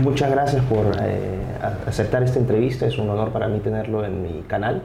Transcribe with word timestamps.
muchas 0.00 0.30
gracias 0.30 0.64
por 0.64 0.86
eh, 1.02 1.38
aceptar 1.86 2.22
esta 2.22 2.38
entrevista, 2.38 2.86
es 2.86 2.98
un 2.98 3.08
honor 3.10 3.30
para 3.30 3.48
mí 3.48 3.60
tenerlo 3.60 4.04
en 4.04 4.22
mi 4.22 4.42
canal. 4.42 4.82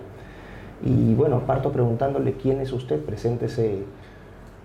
Y 0.84 1.14
bueno, 1.16 1.42
parto 1.42 1.72
preguntándole 1.72 2.34
quién 2.34 2.60
es 2.62 2.72
usted, 2.72 3.00
preséntese 3.00 3.84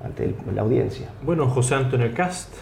ante 0.04 0.34
la 0.54 0.62
audiencia. 0.62 1.08
Bueno, 1.22 1.48
José 1.48 1.76
Antonio 1.76 2.10
Cast, 2.14 2.54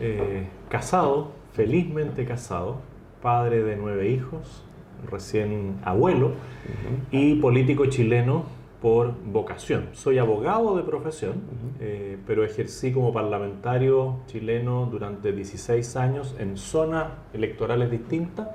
eh, 0.00 0.46
casado, 0.68 1.32
felizmente 1.52 2.24
casado, 2.24 2.78
padre 3.22 3.62
de 3.62 3.76
nueve 3.76 4.10
hijos, 4.10 4.62
recién 5.10 5.76
abuelo 5.84 6.32
y 7.10 7.34
político 7.36 7.86
chileno 7.86 8.44
por 8.84 9.14
vocación. 9.24 9.88
Soy 9.94 10.18
abogado 10.18 10.76
de 10.76 10.82
profesión, 10.82 11.40
eh, 11.80 12.18
pero 12.26 12.44
ejercí 12.44 12.92
como 12.92 13.14
parlamentario 13.14 14.18
chileno 14.26 14.84
durante 14.92 15.32
16 15.32 15.96
años 15.96 16.36
en 16.38 16.58
zonas 16.58 17.06
electorales 17.32 17.90
distintas 17.90 18.50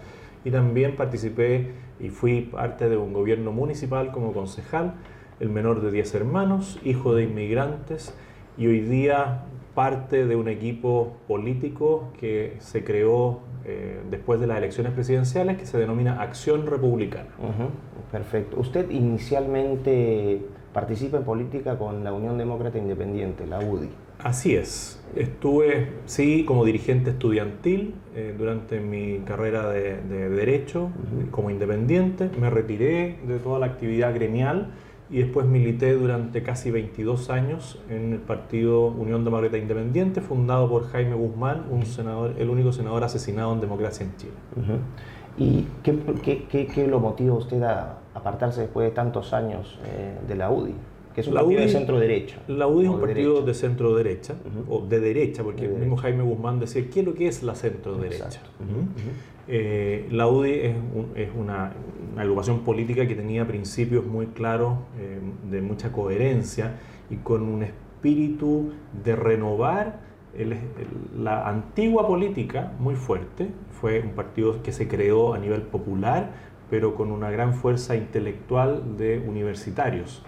y 0.46 0.52
también 0.52 0.96
participé 0.96 1.72
y 2.00 2.10
fui 2.10 2.42
parte 2.42 2.90
de 2.90 2.96
un 2.96 3.12
gobierno 3.12 3.52
municipal 3.52 4.12
como 4.12 4.32
concejal, 4.32 4.94
el 5.40 5.50
menor 5.50 5.82
de 5.82 5.90
10 5.90 6.14
hermanos, 6.14 6.80
hijo 6.84 7.16
de 7.16 7.24
inmigrantes 7.24 8.14
y 8.56 8.68
hoy 8.68 8.82
día 8.82 9.46
parte 9.76 10.26
de 10.26 10.36
un 10.36 10.48
equipo 10.48 11.18
político 11.28 12.12
que 12.20 12.56
se 12.60 12.84
creó 12.84 13.42
eh, 13.66 14.02
después 14.10 14.40
de 14.40 14.48
las 14.48 14.58
elecciones 14.58 14.94
presidenciales 14.94 15.58
que 15.58 15.66
se 15.66 15.78
denomina 15.78 16.22
Acción 16.22 16.66
Republicana. 16.66 17.30
Perfecto. 18.12 18.60
Usted 18.60 18.90
inicialmente 18.90 20.42
participa 20.74 21.18
en 21.18 21.24
política 21.24 21.78
con 21.78 22.04
la 22.04 22.14
Unión 22.14 22.38
Demócrata 22.38 22.78
Independiente, 22.78 23.46
la 23.46 23.60
UDI. 23.60 23.90
Así 24.24 24.56
es. 24.56 25.02
Estuve, 25.16 25.88
sí, 26.06 26.44
como 26.46 26.66
dirigente 26.66 27.12
estudiantil 27.12 27.96
eh, 28.16 28.36
durante 28.38 28.80
mi 28.80 29.20
carrera 29.20 29.70
de, 29.70 30.30
Derecho 30.30 30.90
como 31.32 31.50
independiente. 31.50 32.30
Me 32.40 32.50
retiré 32.50 33.18
de 33.26 33.40
toda 33.40 33.60
la 33.60 33.68
actividad 33.68 34.14
gremial 34.14 34.72
y 35.10 35.20
después 35.20 35.46
milité 35.48 35.94
durante 35.94 36.44
casi 36.44 36.70
22 36.70 37.30
años 37.30 37.80
en 37.90 38.14
el 38.14 38.20
partido 38.20 38.88
Unión 38.88 39.26
Demócrata 39.26 39.58
Independiente, 39.58 40.22
fundado 40.22 40.70
por 40.70 40.88
Jaime 40.90 41.16
Guzmán, 41.16 41.66
un 41.72 41.86
senador, 41.86 42.36
el 42.38 42.50
único 42.50 42.72
senador 42.72 43.04
asesinado 43.04 43.54
en 43.54 43.62
democracia 43.62 44.06
en 44.06 44.16
Chile. 44.18 44.34
¿Y 45.38 45.66
qué, 45.84 46.88
lo 46.88 47.00
motiva 47.00 47.34
usted 47.34 47.64
a 47.64 48.00
apartarse 48.14 48.62
después 48.62 48.90
de 48.90 48.92
tantos 48.92 49.34
años 49.34 49.80
eh, 49.86 50.18
de 50.28 50.36
la 50.36 50.52
UDI? 50.52 50.76
Que 51.20 51.22
es 51.22 51.28
un 51.28 51.34
partido 51.34 51.62
de 51.62 51.70
centro 51.70 52.00
derecha. 52.00 52.38
La 52.48 52.68
UDI 52.68 52.86
es 52.86 52.90
un 52.90 53.02
partido 53.02 53.42
de 53.42 53.54
centro 53.54 53.96
derecha, 53.96 54.36
o 54.70 54.86
de 54.86 55.00
derecha, 55.00 55.44
porque 55.44 55.66
el 55.66 55.74
mismo 55.74 55.98
Jaime 55.98 56.24
Guzmán 56.24 56.60
decía, 56.60 56.90
¿qué 56.90 57.02
es 57.02 57.06
lo 57.06 57.14
que 57.14 57.28
es 57.28 57.44
la 57.44 57.56
centro 57.56 57.96
derecha? 57.98 58.42
Eh, 59.48 60.08
la 60.12 60.28
UDI 60.28 60.52
es, 61.16 61.30
una, 61.38 61.74
agrupación 62.16 62.60
política 62.60 63.08
que 63.08 63.16
tenía 63.16 63.48
principios 63.48 64.06
muy 64.06 64.28
claros, 64.28 64.78
eh, 65.00 65.20
de 65.50 65.62
mucha 65.62 65.92
coherencia 65.92 66.76
y 67.10 67.16
con 67.18 67.44
un 67.44 67.64
espíritu 67.64 68.72
de 69.04 69.16
renovar 69.16 70.10
la 71.18 71.48
antigua 71.48 72.08
política 72.08 72.74
muy 72.80 72.96
fuerte. 72.96 73.50
Fue 73.72 74.00
un 74.02 74.12
partido 74.12 74.62
que 74.62 74.72
se 74.72 74.88
creó 74.88 75.34
a 75.34 75.40
nivel 75.40 75.64
popular, 75.64 76.32
pero 76.70 76.96
con 76.96 77.12
una 77.12 77.30
gran 77.32 77.54
fuerza 77.54 77.96
intelectual 77.96 78.98
de 78.98 79.20
universitarios. 79.20 80.24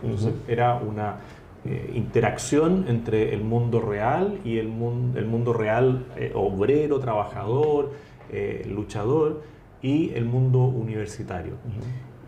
era 0.48 0.76
una 0.76 1.18
eh, 1.64 1.92
interacción 1.94 2.86
entre 2.88 3.34
el 3.34 3.44
mundo 3.44 3.82
real 3.82 4.40
y 4.44 4.58
el 4.58 4.68
mundo, 4.68 5.20
el 5.20 5.26
mundo 5.26 5.54
real 5.54 6.06
obrero, 6.34 7.00
trabajador, 7.00 7.92
eh, 8.34 8.66
luchador 8.74 9.42
y 9.82 10.12
el 10.14 10.24
mundo 10.24 10.60
universitario. 10.60 11.56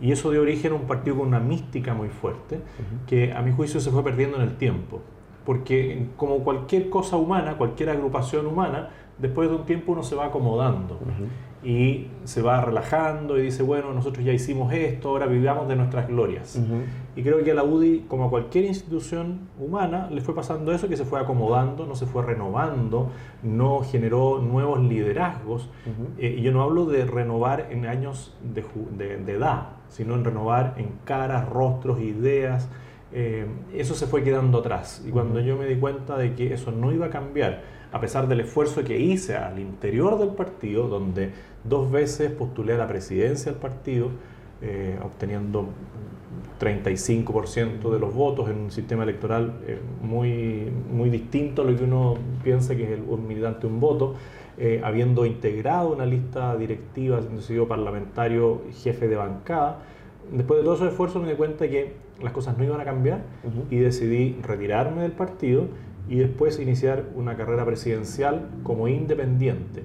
Y 0.02 0.12
eso 0.12 0.32
dio 0.32 0.42
origen 0.42 0.74
a 0.74 0.76
un 0.76 0.82
partido 0.82 1.18
con 1.18 1.28
una 1.28 1.40
mística 1.40 1.94
muy 1.94 2.10
fuerte, 2.10 2.60
que 3.08 3.32
a 3.32 3.42
mi 3.42 3.54
juicio 3.54 3.80
se 3.80 3.90
fue 3.90 4.04
perdiendo 4.04 4.36
en 4.36 4.44
el 4.44 4.58
tiempo. 4.58 5.02
Porque 5.46 6.08
como 6.18 6.40
cualquier 6.40 6.90
cosa 6.90 7.16
humana, 7.16 7.58
cualquier 7.58 7.90
agrupación 7.92 8.48
humana, 8.48 8.90
después 9.18 9.50
de 9.50 9.56
un 9.56 9.66
tiempo 9.66 9.94
uno 9.94 10.04
se 10.04 10.16
va 10.16 10.26
acomodando 10.26 11.00
y 11.64 12.08
se 12.26 12.42
va 12.42 12.62
relajando 12.62 13.38
y 13.38 13.44
dice, 13.44 13.64
bueno, 13.64 13.94
nosotros 13.94 14.26
ya 14.26 14.34
hicimos 14.34 14.74
esto, 14.74 15.10
ahora 15.10 15.26
vivamos 15.28 15.68
de 15.68 15.76
nuestras 15.76 16.08
glorias. 16.08 16.60
Y 17.16 17.24
creo 17.24 17.44
que 17.44 17.52
a 17.52 17.54
la 17.54 17.64
UDI, 17.64 18.06
como 18.08 18.26
a 18.26 18.30
cualquier 18.30 18.66
institución 18.66 19.48
humana, 19.60 20.10
le 20.12 20.22
fue 20.22 20.36
pasando 20.36 20.74
eso, 20.74 20.90
que 20.90 20.98
se 20.98 21.06
fue 21.06 21.20
acomodando, 21.20 21.86
no 21.86 21.96
se 21.96 22.06
fue 22.06 22.24
renovando, 22.24 23.12
no 23.44 23.82
generó 23.82 24.40
nuevos 24.40 24.82
liderazgos. 24.82 25.70
Eh, 26.18 26.36
y 26.38 26.42
yo 26.42 26.52
no 26.52 26.64
hablo 26.64 26.86
de 26.86 27.06
renovar 27.06 27.68
en 27.72 27.86
años 27.86 28.36
de, 28.42 28.66
de, 29.24 29.34
edad, 29.34 29.70
sino 29.90 30.16
en 30.16 30.26
renovar 30.26 30.74
en 30.78 30.90
caras, 31.06 31.48
rostros, 31.48 32.00
ideas. 32.02 32.68
Eh, 33.12 33.46
eso 33.74 33.94
se 33.94 34.08
fue 34.08 34.24
quedando 34.24 34.60
atrás. 34.60 35.04
Y 35.08 35.12
cuando 35.12 35.40
yo 35.40 35.56
me 35.56 35.66
di 35.66 35.76
cuenta 35.76 36.18
de 36.18 36.34
que 36.34 36.54
eso 36.54 36.72
no 36.72 36.92
iba 36.92 37.06
a 37.06 37.10
cambiar, 37.10 37.62
a 37.94 38.00
pesar 38.00 38.28
del 38.28 38.42
esfuerzo 38.42 38.84
que 38.84 39.00
hice 39.00 39.36
al 39.36 39.60
interior 39.60 40.18
del 40.18 40.30
partido, 40.30 40.88
donde 40.88 41.30
dos 41.64 41.92
veces 41.92 42.32
postulé 42.32 42.74
a 42.74 42.78
la 42.78 42.88
presidencia 42.88 43.52
del 43.52 43.62
partido, 43.62 44.10
eh, 44.64 44.98
obteniendo 45.04 45.68
35% 46.60 47.92
de 47.92 48.00
los 48.00 48.14
votos 48.14 48.50
en 48.50 48.58
un 48.58 48.72
sistema 48.72 49.04
electoral 49.04 49.60
eh, 49.68 49.80
muy, 50.02 50.72
muy 50.92 51.12
distinto 51.12 51.62
a 51.62 51.66
lo 51.66 51.78
que 51.78 51.84
uno 51.84 52.16
piensa 52.44 52.76
que 52.76 52.84
es 52.84 52.90
el, 52.92 53.04
un 53.08 53.28
militante 53.28 53.68
un 53.68 53.80
voto, 53.80 54.16
eh, 54.58 54.82
habiendo 54.84 55.28
integrado 55.28 55.94
una 55.94 56.08
lista 56.08 56.56
directiva, 56.56 57.18
habiendo 57.18 57.42
sido 57.44 57.68
parlamentario 57.68 58.64
jefe 58.72 59.08
de 59.08 59.18
bancada. 59.18 59.84
Después 60.32 60.60
de 60.60 60.64
todos 60.64 60.80
esos 60.80 60.92
esfuerzos 60.94 61.22
me 61.22 61.30
di 61.30 61.36
cuenta 61.36 61.68
que 61.68 61.94
las 62.24 62.34
cosas 62.34 62.58
no 62.58 62.64
iban 62.64 62.82
a 62.82 62.86
cambiar 62.86 63.22
y 63.70 63.78
decidí 63.78 64.40
retirarme 64.42 65.04
del 65.04 65.12
partido 65.12 65.68
y 66.10 66.18
después 66.18 66.60
iniciar 66.60 67.06
una 67.16 67.36
carrera 67.36 67.66
presidencial 67.66 68.50
como 68.64 68.88
independiente, 68.88 69.84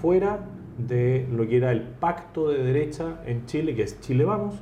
fuera 0.00 0.46
de 0.78 1.26
lo 1.32 1.46
que 1.46 1.56
era 1.56 1.72
el 1.72 1.82
pacto 1.82 2.48
de 2.48 2.62
derecha 2.62 3.20
en 3.26 3.46
Chile, 3.46 3.74
que 3.74 3.82
es 3.82 4.00
Chile 4.00 4.24
Vamos. 4.24 4.54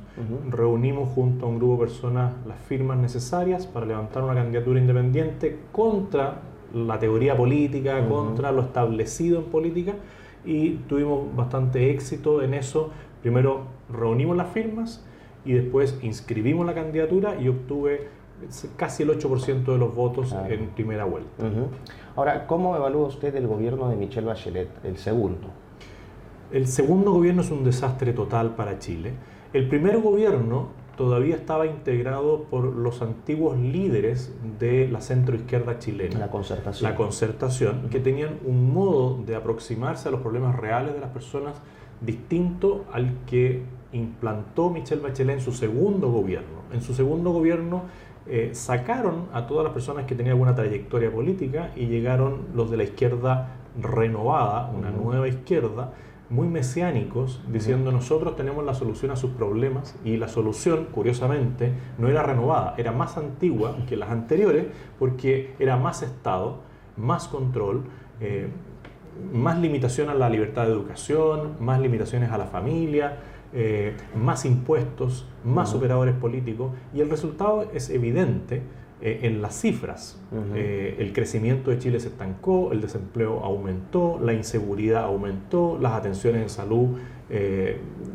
Reunimos 0.49 1.09
junto 1.09 1.45
a 1.45 1.49
un 1.49 1.57
grupo 1.57 1.73
de 1.73 1.87
personas 1.87 2.33
las 2.47 2.57
firmas 2.57 2.97
necesarias 2.97 3.67
para 3.67 3.85
levantar 3.85 4.23
una 4.23 4.33
candidatura 4.33 4.79
independiente 4.79 5.59
contra 5.71 6.41
la 6.73 6.99
teoría 6.99 7.37
política, 7.37 8.05
contra 8.07 8.51
lo 8.51 8.63
establecido 8.63 9.39
en 9.39 9.45
política, 9.45 9.93
y 10.43 10.71
tuvimos 10.87 11.35
bastante 11.35 11.91
éxito 11.91 12.41
en 12.41 12.55
eso. 12.55 12.89
Primero 13.21 13.65
reunimos 13.91 14.35
las 14.35 14.49
firmas 14.49 15.05
y 15.45 15.53
después 15.53 15.99
inscribimos 16.01 16.65
la 16.65 16.73
candidatura 16.73 17.39
y 17.39 17.47
obtuve 17.47 18.07
casi 18.75 19.03
el 19.03 19.09
8% 19.09 19.65
de 19.65 19.77
los 19.77 19.93
votos 19.95 20.35
en 20.47 20.69
primera 20.69 21.05
vuelta. 21.05 21.45
Ahora, 22.15 22.47
¿cómo 22.47 22.75
evalúa 22.75 23.07
usted 23.07 23.35
el 23.35 23.47
gobierno 23.47 23.89
de 23.89 23.95
Michelle 23.95 24.27
Bachelet, 24.27 24.69
el 24.83 24.97
segundo? 24.97 25.47
El 26.51 26.67
segundo 26.67 27.11
gobierno 27.11 27.41
es 27.41 27.51
un 27.51 27.63
desastre 27.63 28.13
total 28.13 28.55
para 28.55 28.79
Chile. 28.79 29.13
El 29.53 29.67
primer 29.67 29.99
gobierno 29.99 30.69
todavía 30.95 31.35
estaba 31.35 31.67
integrado 31.67 32.43
por 32.43 32.63
los 32.63 33.01
antiguos 33.01 33.57
líderes 33.57 34.33
de 34.59 34.87
la 34.87 35.01
centroizquierda 35.01 35.77
chilena. 35.79 36.19
La 36.19 36.29
concertación. 36.29 36.89
La 36.89 36.97
concertación, 36.97 37.89
que 37.89 37.99
tenían 37.99 38.39
un 38.45 38.73
modo 38.73 39.21
de 39.23 39.35
aproximarse 39.35 40.07
a 40.07 40.11
los 40.11 40.21
problemas 40.21 40.55
reales 40.55 40.93
de 40.93 40.99
las 40.99 41.11
personas 41.11 41.61
distinto 42.01 42.85
al 42.91 43.17
que 43.25 43.63
implantó 43.93 44.69
Michelle 44.69 45.01
Bachelet 45.01 45.37
en 45.37 45.41
su 45.41 45.51
segundo 45.51 46.11
gobierno. 46.11 46.57
En 46.73 46.81
su 46.81 46.93
segundo 46.93 47.31
gobierno 47.31 47.83
eh, 48.29 48.49
sacaron 48.53 49.27
a 49.33 49.47
todas 49.47 49.63
las 49.63 49.73
personas 49.73 50.05
que 50.05 50.15
tenían 50.15 50.33
alguna 50.33 50.55
trayectoria 50.55 51.11
política 51.11 51.71
y 51.75 51.87
llegaron 51.87 52.47
los 52.53 52.69
de 52.69 52.77
la 52.77 52.83
izquierda 52.83 53.57
renovada, 53.81 54.69
una 54.71 54.91
nueva 54.91 55.27
izquierda, 55.27 55.93
muy 56.29 56.47
mesiánicos, 56.47 57.41
diciendo 57.47 57.91
nosotros 57.91 58.35
tenemos 58.35 58.65
la 58.65 58.73
solución 58.73 59.11
a 59.11 59.15
sus 59.15 59.31
problemas 59.31 59.95
y 60.03 60.17
la 60.17 60.27
solución, 60.27 60.87
curiosamente, 60.91 61.71
no 61.97 62.09
era 62.09 62.21
renovada, 62.21 62.75
era 62.77 62.91
más 62.91 63.17
antigua 63.17 63.77
que 63.87 63.95
las 63.95 64.09
anteriores 64.09 64.65
porque 64.99 65.55
era 65.59 65.77
más 65.77 66.03
Estado, 66.03 66.59
más 66.97 67.27
control, 67.27 67.83
eh, 68.19 68.49
más 69.33 69.57
limitación 69.59 70.09
a 70.09 70.13
la 70.13 70.29
libertad 70.29 70.65
de 70.65 70.73
educación, 70.73 71.55
más 71.59 71.79
limitaciones 71.79 72.31
a 72.31 72.37
la 72.37 72.45
familia, 72.45 73.17
eh, 73.53 73.95
más 74.13 74.43
impuestos, 74.45 75.25
más 75.45 75.73
operadores 75.73 76.15
políticos, 76.15 76.71
y 76.93 76.99
el 76.99 77.09
resultado 77.09 77.69
es 77.73 77.89
evidente 77.89 78.61
eh, 79.01 79.19
en 79.23 79.41
las 79.41 79.61
cifras. 79.61 80.21
Eh, 80.53 80.97
el 80.99 81.13
crecimiento 81.13 81.71
de 81.71 81.79
Chile 81.79 81.99
se 81.99 82.09
estancó, 82.09 82.73
el 82.73 82.81
desempleo 82.81 83.39
aumentó, 83.39 84.19
la 84.21 84.33
inseguridad 84.33 85.05
aumentó, 85.05 85.77
las 85.79 85.93
atenciones 85.93 86.41
en 86.41 86.49
salud, 86.49 86.97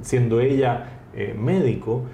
siendo 0.00 0.40
ella 0.40 1.00
médico, 1.38 2.04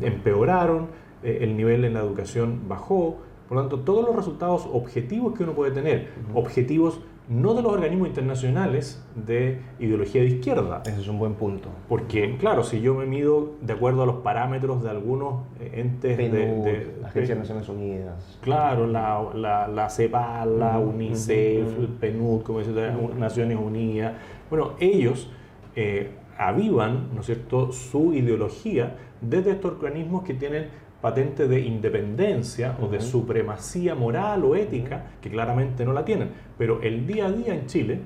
empeoraron, 0.00 0.88
el 1.22 1.56
nivel 1.56 1.84
en 1.84 1.94
la 1.94 2.00
educación 2.00 2.62
bajó. 2.68 3.18
Por 3.48 3.56
lo 3.56 3.62
tanto, 3.62 3.80
todos 3.80 4.04
los 4.04 4.16
resultados 4.16 4.68
objetivos 4.72 5.36
que 5.36 5.44
uno 5.44 5.54
puede 5.54 5.70
tener, 5.72 6.08
objetivos 6.34 7.00
no 7.30 7.54
de 7.54 7.62
los 7.62 7.72
organismos 7.72 8.08
internacionales 8.08 9.00
de 9.14 9.60
ideología 9.78 10.20
de 10.20 10.26
izquierda. 10.26 10.82
Ese 10.84 11.00
es 11.00 11.06
un 11.06 11.20
buen 11.20 11.34
punto. 11.34 11.68
Porque, 11.88 12.36
claro, 12.38 12.64
si 12.64 12.80
yo 12.80 12.96
me 12.96 13.06
mido 13.06 13.52
de 13.60 13.72
acuerdo 13.72 14.02
a 14.02 14.06
los 14.06 14.16
parámetros 14.16 14.82
de 14.82 14.90
algunos 14.90 15.44
eh, 15.60 15.70
entes 15.74 16.18
de, 16.18 16.96
la 17.00 17.06
Agencia 17.06 17.36
de 17.36 17.40
Naciones 17.40 17.68
Unidas. 17.68 18.38
Claro, 18.42 18.88
la, 18.88 19.30
la, 19.32 19.68
la 19.68 19.88
CEPAL, 19.88 20.58
la 20.58 20.78
UNICEF, 20.80 21.78
el 21.78 21.88
PNUD, 21.88 22.42
como 22.42 22.58
dice 22.58 22.72
Naciones 23.16 23.58
Unidas. 23.58 24.14
Bueno, 24.50 24.72
ellos 24.80 25.30
eh, 25.76 26.10
avivan, 26.36 27.14
¿no 27.14 27.20
es 27.20 27.26
cierto?, 27.26 27.70
su 27.70 28.12
ideología 28.12 28.96
desde 29.20 29.52
estos 29.52 29.72
organismos 29.72 30.24
que 30.24 30.34
tienen 30.34 30.68
patente 31.00 31.48
de 31.48 31.60
independencia 31.60 32.76
o 32.80 32.88
de 32.88 33.00
supremacía 33.00 33.94
moral 33.94 34.44
o 34.44 34.54
ética, 34.54 35.12
que 35.20 35.30
claramente 35.30 35.84
no 35.84 35.92
la 35.92 36.04
tienen. 36.04 36.30
Pero 36.58 36.82
el 36.82 37.06
día 37.06 37.26
a 37.26 37.32
día 37.32 37.54
en 37.54 37.66
Chile 37.66 38.00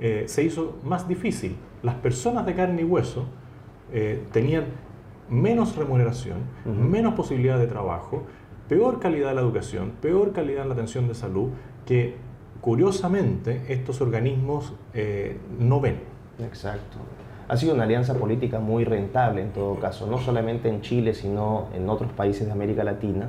eh, 0.00 0.24
se 0.26 0.42
hizo 0.42 0.78
más 0.84 1.06
difícil. 1.06 1.56
Las 1.82 1.94
personas 1.96 2.44
de 2.46 2.54
carne 2.54 2.82
y 2.82 2.84
hueso 2.84 3.26
eh, 3.92 4.22
tenían 4.32 4.64
menos 5.28 5.76
remuneración, 5.76 6.38
menos 6.64 7.14
posibilidad 7.14 7.58
de 7.58 7.66
trabajo, 7.66 8.24
peor 8.68 9.00
calidad 9.00 9.30
de 9.30 9.36
la 9.36 9.40
educación, 9.40 9.92
peor 10.00 10.32
calidad 10.32 10.62
en 10.62 10.68
la 10.68 10.74
atención 10.74 11.08
de 11.08 11.14
salud, 11.14 11.50
que 11.86 12.16
curiosamente 12.60 13.62
estos 13.68 14.00
organismos 14.00 14.74
eh, 14.94 15.38
no 15.58 15.80
ven. 15.80 16.00
Exacto 16.38 16.98
ha 17.48 17.56
sido 17.56 17.74
una 17.74 17.84
alianza 17.84 18.14
política 18.14 18.58
muy 18.58 18.84
rentable 18.84 19.42
en 19.42 19.50
todo 19.50 19.76
caso, 19.76 20.06
no 20.06 20.18
solamente 20.18 20.68
en 20.68 20.80
Chile, 20.80 21.14
sino 21.14 21.68
en 21.74 21.88
otros 21.88 22.12
países 22.12 22.46
de 22.46 22.52
América 22.52 22.84
Latina, 22.84 23.28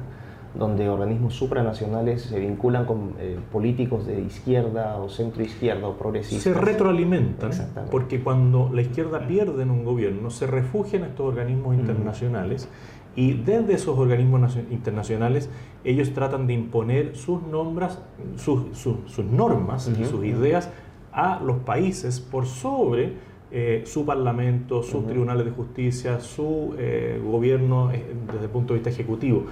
donde 0.56 0.88
organismos 0.88 1.34
supranacionales 1.34 2.22
se 2.24 2.40
vinculan 2.40 2.86
con 2.86 3.14
eh, 3.20 3.40
políticos 3.52 4.06
de 4.06 4.22
izquierda 4.22 4.98
o 4.98 5.10
centro 5.10 5.42
izquierda 5.44 5.88
o 5.88 5.94
progresistas. 5.98 6.44
Se 6.44 6.54
retroalimentan, 6.54 7.52
porque 7.90 8.22
cuando 8.22 8.70
la 8.72 8.82
izquierda 8.82 9.28
pierde 9.28 9.64
en 9.64 9.72
un 9.72 9.84
gobierno, 9.84 10.30
se 10.30 10.46
refugian 10.46 11.04
en 11.04 11.10
estos 11.10 11.28
organismos 11.28 11.76
internacionales 11.76 12.70
y 13.16 13.34
desde 13.34 13.74
esos 13.74 13.98
organismos 13.98 14.58
internacionales 14.72 15.50
ellos 15.84 16.14
tratan 16.14 16.48
de 16.48 16.54
imponer 16.54 17.16
sus, 17.16 17.42
nombras, 17.44 18.00
sus, 18.38 18.78
sus, 18.78 19.26
normas 19.26 19.92
y 20.00 20.06
sus 20.06 20.24
ideas 20.24 20.70
a 21.12 21.40
los 21.44 21.58
países 21.58 22.20
por 22.20 22.46
sobre 22.46 23.33
eh, 23.56 23.84
su 23.86 24.04
parlamento, 24.04 24.82
sus 24.82 25.06
tribunales 25.06 25.46
de 25.46 25.52
justicia, 25.52 26.20
su 26.20 26.74
eh, 26.76 27.22
gobierno 27.24 27.92
eh, 27.92 28.04
desde 28.26 28.46
el 28.46 28.50
punto 28.50 28.74
de 28.74 28.80
vista 28.80 28.90
ejecutivo. 28.90 29.46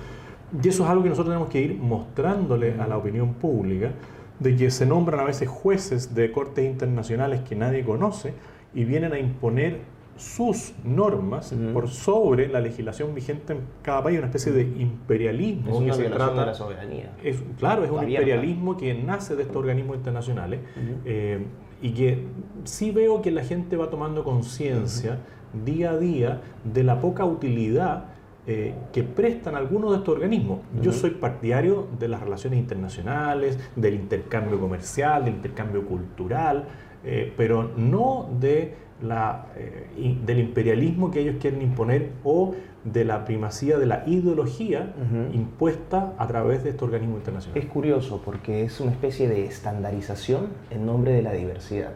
Y 0.51 0.67
eso 0.67 0.83
es 0.83 0.89
algo 0.89 1.03
que 1.03 1.09
nosotros 1.09 1.31
tenemos 1.31 1.49
que 1.49 1.61
ir 1.61 1.75
mostrándole 1.75 2.73
a 2.81 2.87
la 2.87 2.97
opinión 2.97 3.35
pública, 3.35 3.91
de 4.39 4.55
que 4.55 4.71
se 4.71 4.87
nombran 4.87 5.19
a 5.19 5.23
veces 5.23 5.47
jueces 5.47 6.15
de 6.15 6.31
cortes 6.31 6.65
internacionales 6.65 7.41
que 7.41 7.55
nadie 7.55 7.85
conoce 7.85 8.33
y 8.73 8.85
vienen 8.85 9.13
a 9.13 9.19
imponer 9.19 9.81
sus 10.17 10.73
normas 10.83 11.53
por 11.71 11.87
sobre 11.87 12.47
la 12.47 12.59
legislación 12.59 13.13
vigente 13.13 13.53
en 13.53 13.59
cada 13.83 14.01
país, 14.01 14.17
una 14.17 14.29
especie 14.29 14.51
de 14.51 14.63
imperialismo. 14.63 15.73
Es 15.73 15.77
una 15.77 15.95
que 15.95 16.03
se 16.03 16.09
trata, 16.09 16.39
de 16.39 16.45
la 16.47 16.53
soberanía. 16.55 17.11
Es, 17.23 17.37
claro, 17.59 17.83
es 17.83 17.91
un 17.91 18.09
imperialismo 18.09 18.77
que 18.77 18.95
nace 18.95 19.35
de 19.35 19.43
estos 19.43 19.57
organismos 19.57 19.95
internacionales 19.95 20.59
y 21.81 21.91
que 21.91 22.25
sí 22.63 22.91
veo 22.91 23.21
que 23.21 23.31
la 23.31 23.43
gente 23.43 23.77
va 23.77 23.89
tomando 23.89 24.23
conciencia 24.23 25.19
día 25.65 25.91
a 25.91 25.97
día 25.97 26.41
de 26.63 26.83
la 26.83 26.99
poca 26.99 27.25
utilidad 27.25 28.05
eh, 28.47 28.73
que 28.91 29.03
prestan 29.03 29.55
algunos 29.55 29.91
de 29.91 29.97
estos 29.97 30.15
organismos. 30.15 30.61
Yo 30.81 30.91
soy 30.91 31.11
partidario 31.11 31.87
de 31.99 32.07
las 32.07 32.21
relaciones 32.21 32.59
internacionales, 32.59 33.59
del 33.75 33.93
intercambio 33.93 34.59
comercial, 34.59 35.25
del 35.25 35.35
intercambio 35.35 35.85
cultural, 35.85 36.67
eh, 37.03 37.31
pero 37.37 37.71
no 37.77 38.29
de 38.39 38.73
la, 39.03 39.47
eh, 39.55 40.17
del 40.25 40.39
imperialismo 40.39 41.11
que 41.11 41.21
ellos 41.21 41.35
quieren 41.39 41.61
imponer 41.61 42.13
o 42.23 42.55
de 42.83 43.05
la 43.05 43.25
primacía 43.25 43.77
de 43.77 43.85
la 43.85 44.03
ideología 44.07 44.93
impuesta 45.33 46.13
a 46.17 46.27
través 46.27 46.63
de 46.63 46.71
este 46.71 46.83
organismo 46.83 47.17
internacional. 47.17 47.57
Es 47.57 47.65
curioso 47.65 48.21
porque 48.23 48.63
es 48.63 48.79
una 48.79 48.91
especie 48.91 49.27
de 49.27 49.45
estandarización 49.45 50.47
en 50.69 50.85
nombre 50.85 51.13
de 51.13 51.21
la 51.21 51.33
diversidad. 51.33 51.91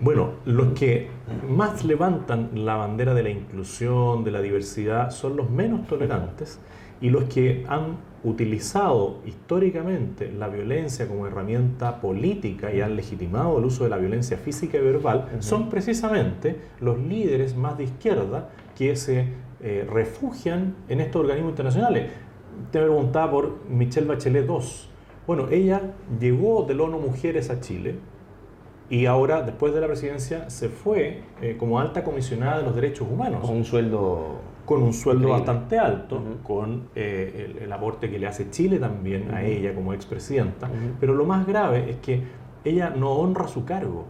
Bueno, 0.00 0.32
los 0.44 0.72
que 0.72 1.08
más 1.48 1.84
levantan 1.84 2.50
la 2.64 2.74
bandera 2.74 3.14
de 3.14 3.22
la 3.22 3.30
inclusión, 3.30 4.24
de 4.24 4.32
la 4.32 4.42
diversidad, 4.42 5.10
son 5.10 5.36
los 5.36 5.50
menos 5.50 5.86
tolerantes 5.86 6.58
y 7.00 7.10
los 7.10 7.24
que 7.24 7.64
han 7.68 7.98
utilizado 8.24 9.18
históricamente 9.26 10.32
la 10.32 10.48
violencia 10.48 11.06
como 11.06 11.26
herramienta 11.26 12.00
política 12.00 12.72
y 12.72 12.80
han 12.80 12.96
legitimado 12.96 13.58
el 13.58 13.66
uso 13.66 13.84
de 13.84 13.90
la 13.90 13.98
violencia 13.98 14.38
física 14.38 14.78
y 14.78 14.80
verbal 14.80 15.28
son 15.40 15.68
precisamente 15.68 16.58
los 16.80 16.98
líderes 16.98 17.54
más 17.54 17.76
de 17.76 17.84
izquierda 17.84 18.48
que 18.76 18.96
se 18.96 19.28
eh, 19.66 19.86
refugian 19.90 20.76
en 20.90 21.00
estos 21.00 21.22
organismos 21.22 21.52
internacionales. 21.52 22.10
Te 22.70 22.80
preguntaba 22.80 23.30
por 23.30 23.66
Michelle 23.66 24.06
Bachelet 24.06 24.46
II. 24.46 24.58
Bueno, 25.26 25.48
ella 25.50 25.94
llegó 26.20 26.64
del 26.64 26.82
ONU 26.82 26.98
Mujeres 26.98 27.48
a 27.48 27.60
Chile 27.60 27.96
y 28.90 29.06
ahora, 29.06 29.40
después 29.40 29.72
de 29.72 29.80
la 29.80 29.86
presidencia, 29.86 30.50
se 30.50 30.68
fue 30.68 31.22
eh, 31.40 31.56
como 31.58 31.80
alta 31.80 32.04
comisionada 32.04 32.58
de 32.58 32.64
los 32.64 32.74
derechos 32.74 33.08
humanos. 33.10 33.40
Con 33.40 33.56
un 33.56 33.64
sueldo 33.64 34.40
con 34.66 34.82
un 34.82 34.92
sueldo 34.92 35.30
bastante 35.30 35.78
alto, 35.78 36.22
con 36.42 36.88
eh, 36.94 37.58
el, 37.62 37.72
aporte 37.72 38.10
que 38.10 38.18
le 38.18 38.26
hace 38.26 38.50
Chile 38.50 38.78
también 38.78 39.30
a 39.32 39.42
ella 39.42 39.74
como 39.74 39.94
expresidenta. 39.94 40.70
Pero 41.00 41.14
lo 41.14 41.24
más 41.24 41.46
grave 41.46 41.90
es 41.90 41.96
que 41.96 42.22
ella 42.64 42.90
no 42.90 43.12
honra 43.12 43.48
su 43.48 43.64
cargo, 43.64 44.04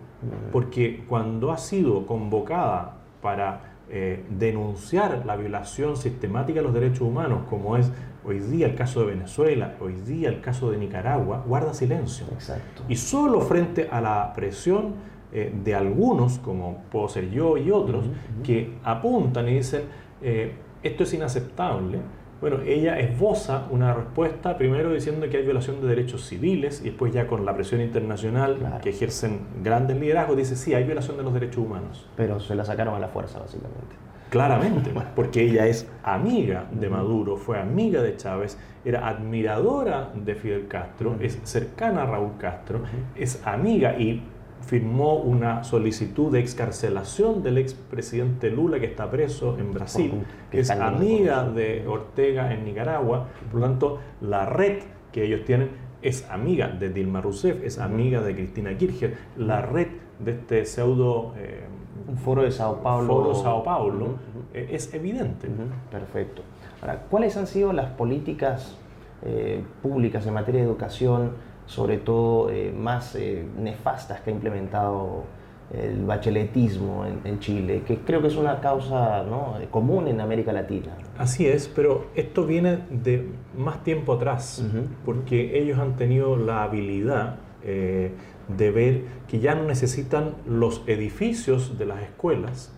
porque 0.52 1.04
cuando 1.08 1.52
ha 1.52 1.58
sido 1.58 2.06
convocada 2.06 2.98
para 3.20 3.73
eh, 3.90 4.24
denunciar 4.30 5.24
la 5.26 5.36
violación 5.36 5.96
sistemática 5.96 6.60
de 6.60 6.64
los 6.64 6.74
derechos 6.74 7.02
humanos, 7.02 7.42
como 7.50 7.76
es 7.76 7.90
hoy 8.24 8.40
día 8.40 8.66
el 8.66 8.74
caso 8.74 9.00
de 9.00 9.06
Venezuela, 9.06 9.74
hoy 9.80 9.92
día 9.92 10.28
el 10.30 10.40
caso 10.40 10.70
de 10.70 10.78
Nicaragua, 10.78 11.44
guarda 11.46 11.74
silencio. 11.74 12.26
Exacto. 12.32 12.82
Y 12.88 12.96
solo 12.96 13.40
frente 13.42 13.88
a 13.90 14.00
la 14.00 14.32
presión 14.34 14.94
eh, 15.32 15.52
de 15.64 15.74
algunos, 15.74 16.38
como 16.38 16.84
puedo 16.90 17.08
ser 17.08 17.30
yo 17.30 17.56
y 17.58 17.70
otros, 17.70 18.06
que 18.42 18.78
apuntan 18.84 19.48
y 19.48 19.54
dicen, 19.54 19.82
eh, 20.22 20.54
esto 20.82 21.02
es 21.02 21.12
inaceptable, 21.12 21.98
bueno, 22.40 22.60
ella 22.66 22.98
esboza 22.98 23.66
una 23.70 23.94
respuesta 23.94 24.58
primero 24.58 24.92
diciendo 24.92 25.28
que 25.30 25.38
hay 25.38 25.44
violación 25.44 25.80
de 25.80 25.88
derechos 25.88 26.26
civiles 26.26 26.80
y 26.82 26.90
después 26.90 27.12
ya 27.12 27.26
con 27.26 27.44
la 27.44 27.54
presión 27.54 27.80
internacional 27.80 28.80
que 28.82 28.90
ejercen 28.90 29.40
grandes 29.62 29.98
liderazgos 29.98 30.36
dice 30.36 30.56
sí, 30.56 30.74
hay 30.74 30.84
violación 30.84 31.16
de 31.16 31.22
los 31.22 31.32
derechos 31.32 31.58
humanos. 31.58 32.06
Pero 32.16 32.40
se 32.40 32.54
la 32.54 32.64
sacaron 32.64 32.94
a 32.94 32.98
la 32.98 33.08
fuerza 33.08 33.38
básicamente. 33.38 33.96
Claramente, 34.30 34.92
porque 35.16 35.42
ella 35.42 35.66
es 35.66 35.88
amiga 36.02 36.66
de 36.70 36.88
Maduro, 36.88 37.36
fue 37.36 37.58
amiga 37.58 38.02
de 38.02 38.16
Chávez, 38.16 38.58
era 38.84 39.08
admiradora 39.08 40.10
de 40.14 40.34
Fidel 40.34 40.68
Castro, 40.68 41.16
es 41.20 41.38
cercana 41.44 42.02
a 42.02 42.06
Raúl 42.06 42.32
Castro, 42.38 42.80
es 43.16 43.40
amiga 43.46 43.98
y 43.98 44.22
firmó 44.66 45.16
una 45.16 45.64
solicitud 45.64 46.32
de 46.32 46.40
excarcelación 46.40 47.42
del 47.42 47.58
expresidente 47.58 48.50
Lula 48.50 48.80
que 48.80 48.86
está 48.86 49.10
preso 49.10 49.58
en 49.58 49.72
Brasil, 49.72 50.24
que 50.50 50.60
es 50.60 50.70
amiga 50.70 51.48
de 51.48 51.86
Ortega 51.86 52.52
en 52.52 52.64
Nicaragua, 52.64 53.28
por 53.50 53.60
lo 53.60 53.66
tanto 53.66 54.00
la 54.20 54.46
red 54.46 54.82
que 55.12 55.24
ellos 55.24 55.44
tienen 55.44 55.70
es 56.02 56.28
amiga 56.30 56.68
de 56.68 56.90
Dilma 56.90 57.20
Rousseff, 57.20 57.62
es 57.64 57.78
amiga 57.78 58.20
de 58.20 58.34
Cristina 58.34 58.76
Kirchner, 58.76 59.16
la 59.36 59.62
red 59.62 59.88
de 60.18 60.32
este 60.32 60.64
pseudo... 60.64 61.34
Eh, 61.38 61.64
un 62.06 62.18
foro 62.18 62.42
de 62.42 62.50
Sao 62.50 62.82
Paulo. 62.82 63.06
Foro 63.06 63.34
Sao 63.34 63.62
Paulo 63.62 64.16
eh, 64.52 64.68
es 64.72 64.92
evidente. 64.92 65.48
Perfecto. 65.90 66.42
Ahora, 66.82 67.04
¿cuáles 67.08 67.36
han 67.36 67.46
sido 67.46 67.72
las 67.72 67.90
políticas 67.92 68.76
eh, 69.22 69.64
públicas 69.80 70.26
en 70.26 70.34
materia 70.34 70.60
de 70.60 70.66
educación 70.66 71.32
sobre 71.66 71.98
todo 71.98 72.50
eh, 72.50 72.72
más 72.76 73.14
eh, 73.14 73.44
nefastas 73.58 74.20
que 74.20 74.30
ha 74.30 74.32
implementado 74.32 75.24
el 75.72 76.04
bacheletismo 76.04 77.04
en, 77.24 77.38
Chile, 77.40 77.82
que 77.86 77.98
creo 77.98 78.20
que 78.20 78.28
es 78.28 78.36
una 78.36 78.60
causa 78.60 79.22
eh, 79.60 79.66
común 79.70 80.06
en 80.08 80.20
América 80.20 80.52
Latina. 80.52 80.94
Así 81.18 81.46
es, 81.46 81.68
pero 81.68 82.06
esto 82.14 82.44
viene 82.44 82.80
de 82.90 83.26
más 83.56 83.82
tiempo 83.82 84.12
atrás, 84.12 84.62
porque 85.04 85.58
ellos 85.58 85.78
han 85.78 85.96
tenido 85.96 86.36
la 86.36 86.64
habilidad 86.64 87.36
de 87.64 88.70
ver 88.70 89.04
que 89.26 89.40
ya 89.40 89.54
no 89.54 89.64
necesitan 89.64 90.34
los 90.46 90.82
edificios 90.86 91.78
de 91.78 91.86
las 91.86 92.02
escuelas 92.02 92.70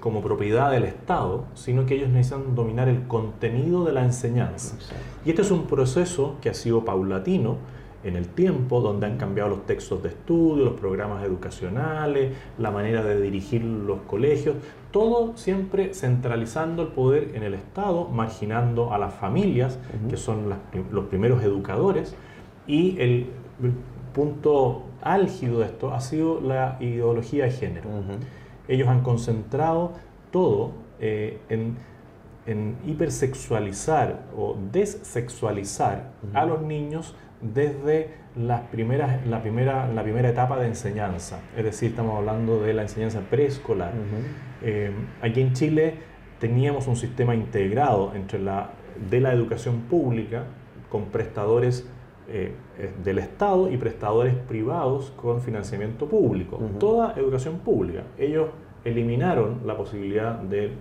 como 0.00 0.22
propiedad 0.22 0.70
del 0.70 0.84
Estado, 0.84 1.44
sino 1.54 1.84
que 1.84 1.96
ellos 1.96 2.08
necesitan 2.08 2.54
dominar 2.54 2.88
el 2.88 3.06
contenido 3.06 3.84
de 3.84 3.92
la 3.92 4.04
enseñanza. 4.04 4.76
Y 5.24 5.30
este 5.30 5.42
es 5.42 5.50
un 5.50 5.66
proceso 5.66 6.38
que 6.40 6.48
ha 6.48 6.54
sido 6.54 6.82
paulatino, 6.84 7.58
en 8.02 8.16
el 8.16 8.28
tiempo, 8.28 8.80
donde 8.80 9.06
han 9.06 9.18
cambiado 9.18 9.50
los 9.50 9.66
textos 9.66 10.02
de 10.02 10.10
estudio, 10.10 10.64
los 10.64 10.80
programas 10.80 11.24
educacionales, 11.24 12.32
la 12.58 12.70
manera 12.70 13.02
de 13.04 13.20
dirigir 13.20 13.62
los 13.62 14.00
colegios, 14.02 14.56
todo 14.90 15.36
siempre 15.36 15.94
centralizando 15.94 16.82
el 16.82 16.88
poder 16.88 17.32
en 17.34 17.42
el 17.42 17.54
Estado, 17.54 18.08
marginando 18.08 18.92
a 18.92 18.98
las 18.98 19.14
familias, 19.14 19.78
que 20.08 20.16
son 20.16 20.52
los 20.90 21.04
primeros 21.06 21.42
educadores, 21.42 22.14
y 22.66 22.98
el, 23.00 23.26
punto 24.14 24.86
álgido 25.02 25.60
de 25.60 25.66
esto 25.66 25.94
ha 25.94 26.00
sido 26.00 26.40
la 26.40 26.78
ideología 26.80 27.44
de 27.44 27.52
género. 27.52 27.88
Ellos 28.66 28.88
han 28.88 29.02
concentrado 29.02 29.92
todo 30.32 30.72
eh, 30.98 31.38
en, 31.48 31.76
hipersexualizar 32.86 34.26
o 34.36 34.56
dessexualizar 34.72 36.12
a 36.34 36.44
los 36.44 36.62
niños 36.62 37.14
desde 37.40 38.20
las 38.36 38.62
primeras, 38.62 39.26
la, 39.26 39.42
primera, 39.42 39.88
la 39.92 40.02
primera 40.02 40.28
etapa 40.28 40.58
de 40.58 40.66
enseñanza. 40.66 41.40
Es 41.56 41.64
decir, 41.64 41.90
estamos 41.90 42.18
hablando 42.18 42.60
de 42.60 42.74
la 42.74 42.82
enseñanza 42.82 43.20
preescolar. 43.20 43.92
Eh, 44.62 44.90
aquí 45.22 45.40
en 45.40 45.52
Chile 45.52 45.94
teníamos 46.38 46.86
un 46.86 46.96
sistema 46.96 47.34
integrado 47.34 48.12
entre 48.14 48.38
la, 48.38 48.70
de 49.10 49.20
la 49.20 49.32
educación 49.32 49.82
pública 49.82 50.44
con 50.88 51.06
prestadores 51.06 51.88
eh, 52.28 52.54
eh, 52.78 52.92
del 53.02 53.18
Estado 53.18 53.70
y 53.70 53.76
prestadores 53.76 54.34
privados 54.34 55.12
con 55.16 55.40
financiamiento 55.40 56.06
público. 56.06 56.58
Toda 56.78 57.14
educación 57.16 57.58
pública. 57.58 58.04
Ellos 58.18 58.48
eliminaron 58.84 59.60
la 59.66 59.76
posibilidad 59.76 60.34
de, 60.34 60.72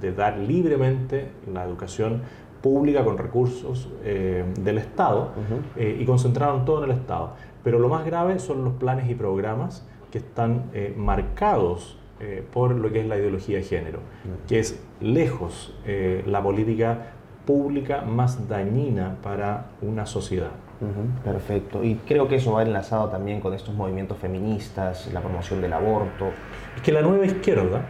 de 0.00 0.12
dar 0.12 0.38
libremente 0.38 1.30
la 1.52 1.64
educación 1.64 2.22
pública 2.60 3.04
con 3.04 3.18
recursos 3.18 3.88
eh, 4.04 4.44
del 4.60 4.78
Estado 4.78 5.32
eh, 5.76 5.98
y 5.98 6.04
concentraron 6.04 6.64
todo 6.64 6.84
en 6.84 6.90
el 6.90 6.96
Estado. 6.96 7.34
Pero 7.64 7.78
lo 7.78 7.88
más 7.88 8.04
grave 8.04 8.38
son 8.38 8.64
los 8.64 8.74
planes 8.74 9.10
y 9.10 9.14
programas 9.14 9.86
que 10.10 10.18
están 10.18 10.70
eh, 10.72 10.94
marcados 10.96 11.96
por 12.52 12.72
lo 12.74 12.92
que 12.92 13.00
es 13.00 13.06
la 13.06 13.16
ideología 13.16 13.56
de 13.56 13.62
género, 13.62 14.00
que 14.46 14.58
es 14.58 14.78
lejos 15.00 15.74
la 16.26 16.42
política 16.42 17.12
pública 17.50 18.02
más 18.02 18.48
dañina 18.48 19.16
para 19.24 19.72
una 19.82 20.06
sociedad. 20.06 20.52
perfecto. 21.24 21.82
Y 21.82 21.96
creo 21.96 22.28
que 22.28 22.36
eso 22.36 22.52
va 22.52 22.62
enlazado 22.62 23.08
también 23.08 23.40
con 23.40 23.52
estos 23.52 23.74
movimientos 23.74 24.18
feministas, 24.18 25.12
la 25.12 25.20
promoción 25.20 25.60
del 25.60 25.72
aborto. 25.72 26.26
Es 26.76 26.80
que 26.80 26.92
la 26.92 27.02
nueva 27.02 27.26
izquierda 27.26 27.86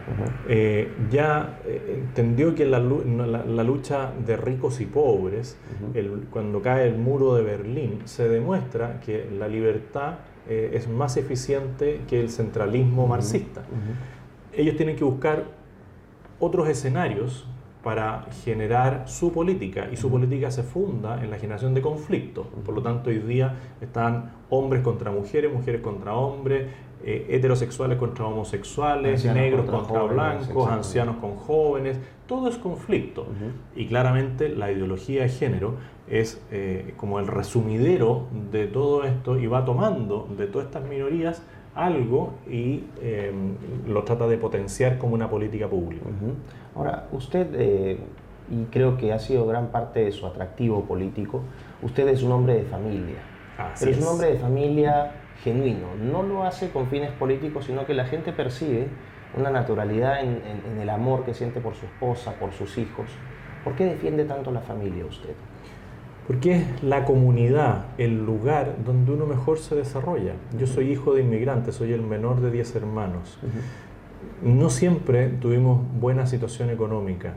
eh, 0.49 0.91
ya 1.11 1.59
eh, 1.63 1.99
entendió 1.99 2.55
que 2.55 2.65
la, 2.65 2.79
la, 2.79 3.63
lucha 3.63 4.09
de 4.25 4.35
ricos 4.35 4.81
y 4.81 4.87
pobres, 4.87 5.59
cuando 6.31 6.59
cae 6.63 6.87
el 6.87 6.97
muro 6.97 7.35
de 7.35 7.43
Berlín, 7.43 8.01
se 8.05 8.27
demuestra 8.27 8.99
que 8.99 9.29
la 9.37 9.47
libertad 9.47 10.15
eh, 10.49 10.71
es 10.73 10.89
más 10.89 11.17
eficiente 11.17 12.01
que 12.09 12.19
el 12.19 12.31
centralismo 12.31 13.05
marxista. 13.05 13.61
Ellos 14.53 14.75
tienen 14.75 14.95
que 14.95 15.03
buscar 15.03 15.43
otros 16.39 16.67
escenarios 16.67 17.45
para 17.83 18.27
generar 18.43 19.03
su 19.07 19.31
política 19.31 19.87
y 19.91 19.97
su 19.97 20.09
política 20.09 20.51
se 20.51 20.63
funda 20.63 21.23
en 21.23 21.31
la 21.31 21.39
generación 21.39 21.73
de 21.73 21.81
conflictos. 21.81 22.47
Por 22.65 22.75
lo 22.75 22.81
tanto, 22.81 23.09
hoy 23.09 23.19
día 23.19 23.55
están 23.81 24.31
hombres 24.49 24.83
contra 24.83 25.11
mujeres, 25.11 25.51
mujeres 25.51 25.81
contra 25.81 26.13
hombres, 26.13 26.67
eh, 27.03 27.25
heterosexuales 27.29 27.97
contra 27.97 28.25
homosexuales, 28.25 29.25
negros 29.25 29.65
contra, 29.67 30.03
blancos, 30.03 30.69
ancianos 30.69 31.15
con 31.15 31.35
jóvenes, 31.35 31.97
todo 32.27 32.47
es 32.47 32.57
conflicto. 32.57 33.25
Y 33.75 33.87
claramente 33.87 34.49
la 34.49 34.71
ideología 34.71 35.23
de 35.23 35.29
género 35.29 35.75
es 36.07 36.39
eh, 36.51 36.93
como 36.97 37.19
el 37.19 37.25
resumidero 37.25 38.27
de 38.51 38.67
todo 38.67 39.03
esto 39.03 39.39
y 39.39 39.47
va 39.47 39.65
tomando 39.65 40.27
de 40.37 40.45
todas 40.45 40.67
estas 40.67 40.83
minorías 40.87 41.41
algo 41.75 42.33
y 42.49 42.83
em, 43.01 43.55
lo 43.87 44.03
trata 44.03 44.27
de 44.27 44.37
potenciar 44.37 44.97
como 44.97 45.15
una 45.15 45.29
política 45.29 45.67
pública. 45.67 46.05
Ahora, 46.75 47.07
usted, 47.11 47.47
eh, 47.53 47.97
y 48.49 48.65
creo 48.65 48.97
que 48.97 49.13
ha 49.13 49.19
sido 49.19 49.45
gran 49.47 49.67
parte 49.67 50.03
de 50.03 50.11
su 50.11 50.25
atractivo 50.25 50.83
político, 50.83 51.41
usted 51.81 52.07
es 52.09 52.23
un 52.23 52.31
hombre 52.31 52.55
de 52.55 52.63
familia. 52.63 53.17
pero 53.79 53.91
es 53.91 54.01
un 54.01 54.07
hombre 54.07 54.33
de 54.33 54.39
familia 54.39 55.11
genuino. 55.43 55.95
No 55.99 56.23
lo 56.23 56.43
hace 56.43 56.69
con 56.69 56.87
fines 56.87 57.11
políticos, 57.11 57.65
sino 57.65 57.85
que 57.85 57.93
la 57.93 58.05
gente 58.05 58.31
percibe 58.33 58.87
una 59.37 59.49
naturalidad 59.49 60.21
en, 60.21 60.41
el 60.79 60.89
amor 60.89 61.23
que 61.23 61.33
siente 61.33 61.61
por 61.61 61.75
su 61.75 61.85
esposa, 61.85 62.33
por 62.39 62.51
sus 62.51 62.77
hijos. 62.77 63.09
¿Por 63.63 63.75
qué 63.75 63.85
defiende 63.85 64.25
tanto 64.25 64.51
la 64.51 64.61
familia 64.61 65.05
usted? 65.05 65.33
Porque 66.27 66.55
es 66.55 66.83
la 66.83 67.03
comunidad, 67.05 67.85
el 67.97 68.25
lugar 68.25 68.75
donde 68.85 69.11
uno 69.11 69.25
mejor 69.25 69.57
se 69.57 69.75
desarrolla. 69.75 70.33
Yo 70.57 70.67
soy 70.67 70.91
hijo 70.91 71.13
de 71.13 71.21
inmigrantes, 71.21 71.75
soy 71.75 71.93
el 71.93 72.01
menor 72.01 72.41
de 72.41 72.51
10 72.51 72.75
hermanos. 72.75 73.39
No 74.43 74.69
siempre 74.69 75.29
tuvimos 75.29 75.81
buena 75.99 76.27
situación 76.27 76.69
económica, 76.69 77.33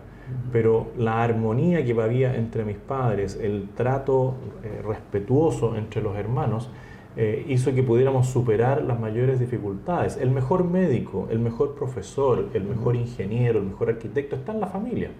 pero 0.53 0.89
la 0.99 1.23
armonía 1.23 1.85
que 1.85 1.93
había 2.01 2.37
entre 2.37 2.65
mis 2.65 2.77
padres, 2.77 3.39
el 3.41 3.69
trato 3.75 4.37
eh, 4.63 4.83
respetuoso 4.87 5.77
entre 5.77 6.03
los 6.03 6.17
hermanos, 6.17 6.71
eh, 7.17 7.47
hizo 7.49 7.73
que 7.73 7.85
pudiéramos 7.85 8.27
superar 8.27 8.83
las 8.83 8.99
mayores 8.99 9.39
dificultades. 9.39 10.17
El 10.17 10.31
mejor 10.31 10.65
médico, 10.65 11.29
el 11.31 11.39
mejor 11.39 11.77
profesor, 11.77 12.49
el 12.55 12.65
mejor 12.65 12.97
ingeniero, 12.97 13.61
el 13.61 13.67
mejor 13.67 13.91
arquitecto 13.91 14.35
está 14.35 14.53
en 14.53 14.61
la 14.61 14.67
familia. 14.67 15.11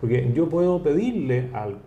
Porque 0.00 0.32
yo 0.34 0.48
puedo 0.48 0.82
pedirle 0.82 1.50
al, 1.52 1.78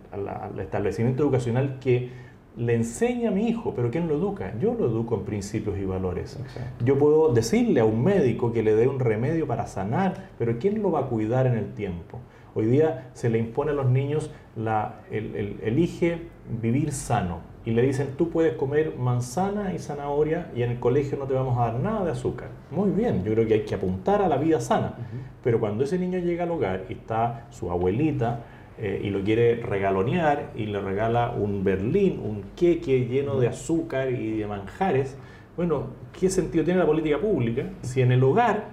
establecimiento 0.60 1.22
educacional 1.22 1.78
que 1.78 2.08
le 2.56 2.74
enseñe 2.74 3.26
a 3.26 3.30
mi 3.30 3.48
hijo, 3.48 3.74
pero 3.74 3.90
¿quién 3.90 4.08
lo 4.08 4.14
educa? 4.14 4.54
Yo 4.58 4.74
lo 4.74 4.86
educo 4.86 5.14
en 5.14 5.24
principios 5.24 5.78
y 5.78 5.84
valores. 5.84 6.38
Yo 6.82 6.98
puedo 6.98 7.32
decirle 7.32 7.80
a 7.80 7.84
un 7.84 8.02
médico 8.02 8.52
que 8.52 8.62
le 8.62 8.74
dé 8.74 8.88
un 8.88 8.98
remedio 8.98 9.46
para 9.46 9.66
sanar, 9.66 10.30
pero 10.38 10.58
¿quién 10.58 10.82
lo 10.82 10.90
va 10.90 11.00
a 11.00 11.06
cuidar 11.06 11.46
en 11.46 11.54
el 11.54 11.74
tiempo? 11.74 12.18
Hoy 12.54 12.66
día 12.66 13.10
se 13.12 13.28
le 13.28 13.38
impone 13.38 13.72
a 13.72 13.74
los 13.74 13.90
niños 13.90 14.30
la, 14.56 15.02
elige 15.10 16.28
vivir 16.60 16.92
sano 16.92 17.49
y 17.64 17.72
le 17.72 17.82
dicen 17.82 18.14
tú 18.16 18.30
puedes 18.30 18.54
comer 18.54 18.94
manzana 18.98 19.74
y 19.74 19.78
zanahoria 19.78 20.50
y 20.56 20.62
en 20.62 20.70
el 20.70 20.80
colegio 20.80 21.18
no 21.18 21.26
te 21.26 21.34
vamos 21.34 21.58
a 21.58 21.66
dar 21.66 21.80
nada 21.80 22.04
de 22.04 22.12
azúcar. 22.12 22.48
Muy 22.70 22.90
bien, 22.90 23.22
yo 23.24 23.32
creo 23.32 23.46
que 23.46 23.54
hay 23.54 23.64
que 23.64 23.74
apuntar 23.74 24.22
a 24.22 24.28
la 24.28 24.36
vida 24.36 24.60
sana. 24.60 24.94
Pero 25.42 25.60
cuando 25.60 25.84
ese 25.84 25.98
niño 25.98 26.18
llega 26.18 26.44
al 26.44 26.50
hogar 26.50 26.86
y 26.88 26.94
está 26.94 27.46
su 27.50 27.70
abuelita 27.70 28.44
eh, 28.78 29.00
y 29.04 29.10
lo 29.10 29.22
quiere 29.22 29.56
regalonear 29.56 30.52
y 30.54 30.66
le 30.66 30.80
regala 30.80 31.32
un 31.32 31.62
berlín, 31.62 32.20
un 32.24 32.44
queque 32.56 33.06
lleno 33.06 33.38
de 33.38 33.48
azúcar 33.48 34.10
y 34.10 34.38
de 34.38 34.46
manjares, 34.46 35.16
bueno, 35.56 35.88
¿qué 36.18 36.30
sentido 36.30 36.64
tiene 36.64 36.80
la 36.80 36.86
política 36.86 37.18
pública 37.18 37.64
si 37.82 38.00
en 38.00 38.12
el 38.12 38.22
hogar 38.24 38.68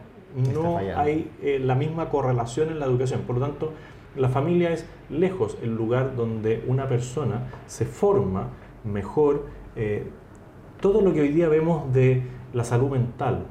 no 0.54 0.78
hay 0.78 1.32
eh, 1.42 1.60
la 1.60 1.76
misma 1.76 2.10
correlación 2.10 2.70
en 2.70 2.80
la 2.80 2.86
educación? 2.86 3.22
Por 3.22 3.38
lo 3.38 3.46
tanto, 3.46 3.74
la 4.16 4.30
familia 4.30 4.72
es 4.72 4.86
lejos 5.10 5.58
el 5.62 5.76
lugar 5.76 6.16
donde 6.16 6.64
una 6.68 6.88
persona 6.88 7.48
se 7.66 7.86
forma 7.86 8.48
mejor 8.88 9.46
eh, 9.76 10.10
todo 10.82 11.02
lo 11.02 11.14
que 11.14 11.22
hoy 11.22 11.30
día 11.30 11.50
vemos 11.50 11.92
de 11.94 12.24
la 12.54 12.64
salud 12.64 12.90
mental. 12.90 13.46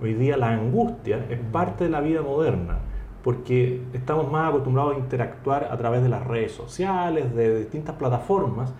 Hoy 0.00 0.14
día 0.14 0.36
la 0.36 0.50
angustia 0.50 1.26
es 1.28 1.38
parte 1.52 1.84
de 1.84 1.90
la 1.90 2.00
vida 2.00 2.22
moderna, 2.22 2.78
porque 3.22 3.82
estamos 3.92 4.30
más 4.30 4.50
acostumbrados 4.50 4.94
a 4.94 4.98
interactuar 4.98 5.68
a 5.70 5.76
través 5.76 6.02
de 6.02 6.08
las 6.08 6.26
redes 6.26 6.52
sociales, 6.52 7.34
de 7.34 7.58
distintas 7.58 7.96
plataformas, 7.96 8.72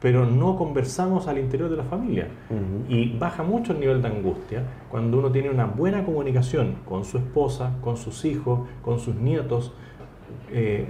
pero 0.00 0.26
no 0.26 0.56
conversamos 0.56 1.26
al 1.26 1.38
interior 1.38 1.68
de 1.68 1.76
la 1.76 1.82
familia. 1.82 2.28
Y 2.88 3.18
baja 3.18 3.42
mucho 3.42 3.72
el 3.72 3.80
nivel 3.80 4.00
de 4.00 4.08
angustia 4.08 4.62
cuando 4.90 5.18
uno 5.18 5.32
tiene 5.32 5.50
una 5.50 5.66
buena 5.66 6.04
comunicación 6.04 6.76
con 6.88 7.04
su 7.04 7.18
esposa, 7.18 7.72
con 7.80 7.96
sus 7.96 8.24
hijos, 8.24 8.60
con 8.82 9.00
sus 9.00 9.16
nietos. 9.16 9.72
Eh, 10.50 10.88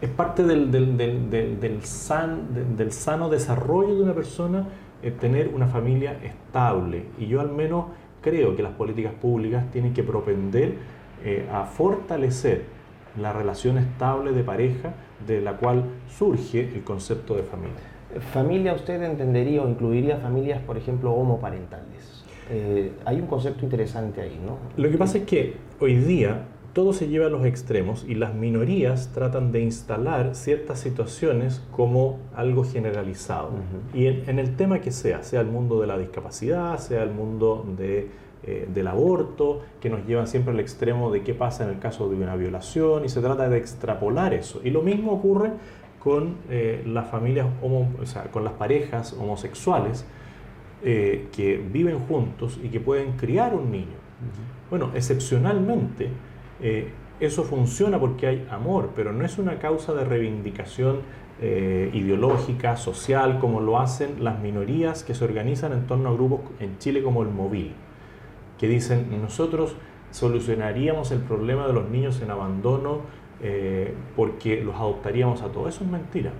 es 0.00 0.10
parte 0.10 0.42
del, 0.42 0.70
del, 0.70 0.96
del, 0.96 1.60
del, 1.60 1.82
san, 1.82 2.76
del 2.76 2.92
sano 2.92 3.28
desarrollo 3.28 3.96
de 3.96 4.02
una 4.02 4.14
persona 4.14 4.66
eh, 5.02 5.10
tener 5.10 5.48
una 5.48 5.66
familia 5.66 6.18
estable. 6.22 7.04
Y 7.18 7.26
yo 7.26 7.40
al 7.40 7.50
menos 7.50 7.86
creo 8.20 8.56
que 8.56 8.62
las 8.62 8.72
políticas 8.72 9.12
públicas 9.14 9.70
tienen 9.70 9.94
que 9.94 10.02
propender 10.02 10.74
eh, 11.24 11.48
a 11.52 11.64
fortalecer 11.64 12.64
la 13.20 13.32
relación 13.32 13.78
estable 13.78 14.32
de 14.32 14.44
pareja 14.44 14.94
de 15.26 15.40
la 15.40 15.56
cual 15.56 15.84
surge 16.08 16.60
el 16.74 16.84
concepto 16.84 17.34
de 17.34 17.42
familia. 17.42 17.76
Familia 18.32 18.74
usted 18.74 19.02
entendería 19.02 19.62
o 19.62 19.68
incluiría 19.68 20.18
familias, 20.18 20.60
por 20.62 20.76
ejemplo, 20.76 21.12
homoparentales. 21.12 22.24
Eh, 22.50 22.92
hay 23.04 23.20
un 23.20 23.26
concepto 23.26 23.64
interesante 23.64 24.20
ahí, 24.20 24.38
¿no? 24.44 24.58
Lo 24.80 24.90
que 24.90 24.98
pasa 24.98 25.18
es 25.18 25.24
que 25.24 25.56
hoy 25.80 25.96
día 25.96 26.44
todo 26.76 26.92
se 26.92 27.08
lleva 27.08 27.28
a 27.28 27.30
los 27.30 27.46
extremos 27.46 28.04
y 28.06 28.16
las 28.16 28.34
minorías 28.34 29.10
tratan 29.14 29.50
de 29.50 29.62
instalar 29.62 30.34
ciertas 30.34 30.78
situaciones 30.78 31.62
como 31.70 32.18
algo 32.34 32.64
generalizado. 32.64 33.52
Y 33.94 34.08
en, 34.08 34.38
el 34.38 34.56
tema 34.56 34.82
que 34.82 34.90
sea, 34.90 35.22
sea 35.22 35.40
el 35.40 35.46
mundo 35.46 35.80
de 35.80 35.86
la 35.86 35.96
discapacidad, 35.96 36.76
sea 36.76 37.02
el 37.02 37.12
mundo 37.12 37.64
de, 37.78 38.10
eh, 38.42 38.68
del 38.74 38.88
aborto, 38.88 39.62
que 39.80 39.88
nos 39.88 40.06
llevan 40.06 40.26
siempre 40.26 40.52
al 40.52 40.60
extremo 40.60 41.10
de 41.10 41.22
qué 41.22 41.32
pasa 41.32 41.64
en 41.64 41.70
el 41.70 41.78
caso 41.78 42.10
de 42.10 42.16
una 42.16 42.36
violación 42.36 43.06
y 43.06 43.08
se 43.08 43.22
trata 43.22 43.48
de 43.48 43.56
extrapolar 43.56 44.34
eso. 44.34 44.60
Y 44.62 44.68
lo 44.68 44.82
mismo 44.82 45.12
ocurre 45.12 45.52
con 45.98 46.36
eh, 46.50 46.82
las 46.86 47.08
familias, 47.08 47.46
homo, 47.62 47.90
o 48.02 48.04
sea, 48.04 48.24
con 48.24 48.44
las 48.44 48.52
parejas 48.52 49.14
homosexuales 49.14 50.04
eh, 50.82 51.28
que 51.34 51.56
viven 51.56 52.00
juntos 52.00 52.60
y 52.62 52.68
que 52.68 52.80
pueden 52.80 53.12
criar 53.12 53.54
un 53.54 53.70
niño. 53.70 53.96
Bueno, 54.68 54.90
excepcionalmente, 54.94 56.10
eh, 56.60 56.90
eso 57.20 57.44
funciona 57.44 57.98
porque 57.98 58.26
hay 58.26 58.48
amor, 58.50 58.90
pero 58.94 59.12
no 59.12 59.24
es 59.24 59.38
una 59.38 59.58
causa 59.58 59.94
de 59.94 60.04
reivindicación 60.04 61.00
eh, 61.40 61.90
ideológica, 61.92 62.76
social, 62.76 63.38
como 63.38 63.60
lo 63.60 63.78
hacen 63.78 64.24
las 64.24 64.38
minorías 64.40 65.02
que 65.02 65.14
se 65.14 65.24
organizan 65.24 65.72
en 65.72 65.86
torno 65.86 66.08
a 66.08 66.12
grupos 66.12 66.40
en 66.60 66.78
Chile 66.78 67.02
como 67.02 67.22
el 67.22 67.28
Móvil, 67.28 67.72
que 68.58 68.68
dicen 68.68 69.08
nosotros 69.20 69.76
solucionaríamos 70.10 71.10
el 71.10 71.20
problema 71.20 71.66
de 71.66 71.72
los 71.74 71.90
niños 71.90 72.20
en 72.22 72.30
abandono 72.30 73.00
eh, 73.42 73.92
porque 74.14 74.62
los 74.62 74.74
adoptaríamos 74.76 75.42
a 75.42 75.48
todos. 75.48 75.74
Eso 75.74 75.84
es 75.84 75.90
mentira. 75.90 76.32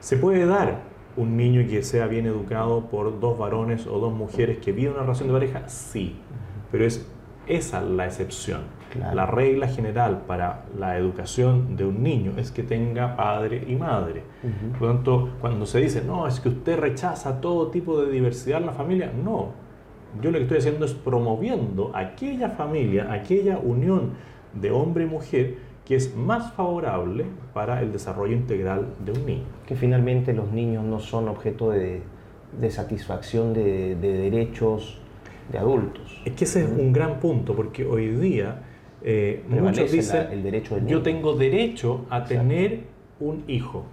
Se 0.00 0.16
puede 0.16 0.46
dar 0.46 0.80
un 1.16 1.36
niño 1.36 1.66
que 1.68 1.82
sea 1.82 2.06
bien 2.06 2.26
educado 2.26 2.88
por 2.88 3.20
dos 3.20 3.38
varones 3.38 3.86
o 3.86 3.98
dos 3.98 4.12
mujeres 4.12 4.58
que 4.58 4.72
viven 4.72 4.94
una 4.94 5.02
relación 5.02 5.28
de 5.28 5.34
pareja, 5.34 5.68
sí, 5.68 6.16
pero 6.72 6.84
es 6.84 7.06
esa 7.46 7.82
la 7.82 8.06
excepción. 8.06 8.62
La 8.94 9.26
regla 9.26 9.66
general 9.68 10.22
para 10.26 10.66
la 10.78 10.96
educación 10.96 11.76
de 11.76 11.84
un 11.84 12.02
niño 12.02 12.32
es 12.36 12.52
que 12.52 12.62
tenga 12.62 13.16
padre 13.16 13.64
y 13.66 13.74
madre. 13.74 14.22
Por 14.78 14.82
lo 14.82 14.94
tanto, 14.94 15.30
cuando 15.40 15.66
se 15.66 15.80
dice, 15.80 16.02
no, 16.04 16.26
es 16.26 16.38
que 16.38 16.48
usted 16.48 16.78
rechaza 16.78 17.40
todo 17.40 17.68
tipo 17.68 18.00
de 18.00 18.10
diversidad 18.10 18.60
en 18.60 18.66
la 18.66 18.72
familia, 18.72 19.12
no. 19.12 19.52
Yo 20.22 20.30
lo 20.30 20.38
que 20.38 20.44
estoy 20.44 20.58
haciendo 20.58 20.84
es 20.84 20.94
promoviendo 20.94 21.90
aquella 21.94 22.50
familia, 22.50 23.12
aquella 23.12 23.58
unión 23.58 24.12
de 24.52 24.70
hombre 24.70 25.04
y 25.04 25.06
mujer 25.08 25.56
que 25.84 25.96
es 25.96 26.16
más 26.16 26.52
favorable 26.52 27.26
para 27.52 27.82
el 27.82 27.92
desarrollo 27.92 28.34
integral 28.34 28.94
de 29.04 29.12
un 29.12 29.26
niño. 29.26 29.44
Que 29.66 29.74
finalmente 29.74 30.32
los 30.32 30.50
niños 30.50 30.84
no 30.84 30.98
son 30.98 31.28
objeto 31.28 31.70
de, 31.70 32.02
satisfacción 32.70 33.52
de, 33.52 33.96
derechos 33.96 35.00
de 35.50 35.58
adultos. 35.58 36.22
Es 36.24 36.32
que 36.34 36.44
ese 36.44 36.64
es 36.64 36.70
un 36.70 36.92
gran 36.92 37.20
punto, 37.20 37.54
porque 37.54 37.84
hoy 37.84 38.08
día 38.08 38.62
eh, 39.06 39.44
muchos 39.48 39.92
dicen, 39.92 40.28
el 40.32 40.42
derecho 40.42 40.78
yo 40.86 41.02
tengo 41.02 41.34
derecho 41.34 42.06
a 42.08 42.24
tener 42.24 42.84
un 43.20 43.44
hijo. 43.46 43.84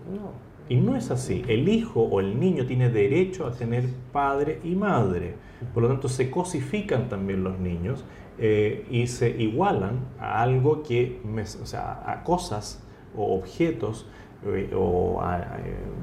Y 0.70 0.78
no 0.78 0.96
es 0.96 1.12
así. 1.12 1.44
El 1.50 1.68
hijo 1.68 2.02
o 2.02 2.22
el 2.22 2.40
niño 2.40 2.66
tiene 2.66 2.90
derecho 2.90 3.46
a 3.46 3.52
tener 3.52 3.84
padre 4.14 4.60
y 4.64 4.74
madre. 4.74 5.36
Por 5.74 5.84
lo 5.84 5.90
tanto, 5.90 6.08
se 6.08 6.32
cosifican 6.32 7.10
también 7.10 7.44
los 7.44 7.60
niños 7.60 8.06
eh, 8.40 8.86
y 8.90 9.08
se 9.08 9.30
igualan 9.30 10.00
a 10.18 10.42
algo 10.42 10.82
que, 10.82 11.20
o 11.62 11.66
sea, 11.66 12.04
a 12.10 12.24
cosas 12.24 12.82
o 13.16 13.36
objetos 13.36 14.08
eh, 14.46 14.72
o 14.74 15.20
a, 15.22 15.58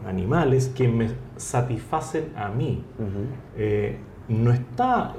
animales 0.07 0.69
que 0.69 0.87
me 0.87 1.09
satisfacen 1.37 2.33
a 2.37 2.51
mí. 2.51 2.85
no 4.29 4.53
está 4.53 5.15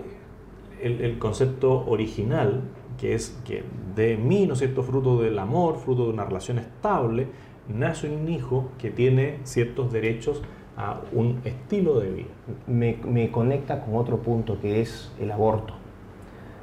el, 0.79 1.01
el 1.01 1.17
concepto 1.17 1.85
original 1.87 2.61
que 2.99 3.13
es 3.13 3.39
que 3.45 3.63
de 3.95 4.17
mí, 4.17 4.45
¿no 4.45 4.53
es 4.53 4.59
cierto?, 4.59 4.83
fruto 4.83 5.21
del 5.21 5.39
amor, 5.39 5.77
fruto 5.77 6.05
de 6.05 6.13
una 6.13 6.25
relación 6.25 6.59
estable, 6.59 7.27
nace 7.67 8.09
un 8.09 8.27
hijo 8.27 8.69
que 8.77 8.89
tiene 8.89 9.39
ciertos 9.43 9.91
derechos 9.91 10.41
a 10.75 11.01
un 11.11 11.41
estilo 11.43 11.99
de 11.99 12.09
vida. 12.11 12.29
Me, 12.67 13.31
conecta 13.31 13.83
con 13.83 13.95
otro 13.95 14.17
punto 14.21 14.59
que 14.59 14.81
es 14.81 15.13
el 15.19 15.31
aborto. 15.31 15.73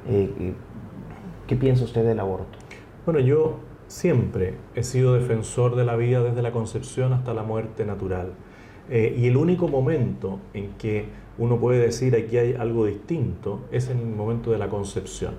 Eh, 0.07 0.53
¿Qué 1.47 1.55
piensa 1.55 1.85
usted 1.85 2.05
del 2.05 2.19
aborto? 2.19 2.57
Bueno, 3.05 3.19
yo 3.19 3.57
siempre 3.87 4.55
he 4.75 4.83
sido 4.83 5.13
defensor 5.13 5.75
de 5.75 5.85
la 5.85 5.95
vida 5.95 6.21
desde 6.21 6.41
la 6.41 6.51
concepción 6.51 7.13
hasta 7.13 7.33
la 7.33 7.43
muerte 7.43 7.85
natural. 7.85 8.33
Eh, 8.89 9.15
y 9.17 9.27
el 9.27 9.37
único 9.37 9.67
momento 9.67 10.39
en 10.53 10.71
que 10.77 11.05
uno 11.37 11.57
puede 11.57 11.79
decir 11.79 12.15
aquí 12.15 12.37
hay 12.37 12.53
algo 12.53 12.85
distinto 12.85 13.61
es 13.71 13.89
en 13.89 13.99
el 13.99 14.07
momento 14.07 14.51
de 14.51 14.57
la 14.57 14.69
concepción. 14.69 15.35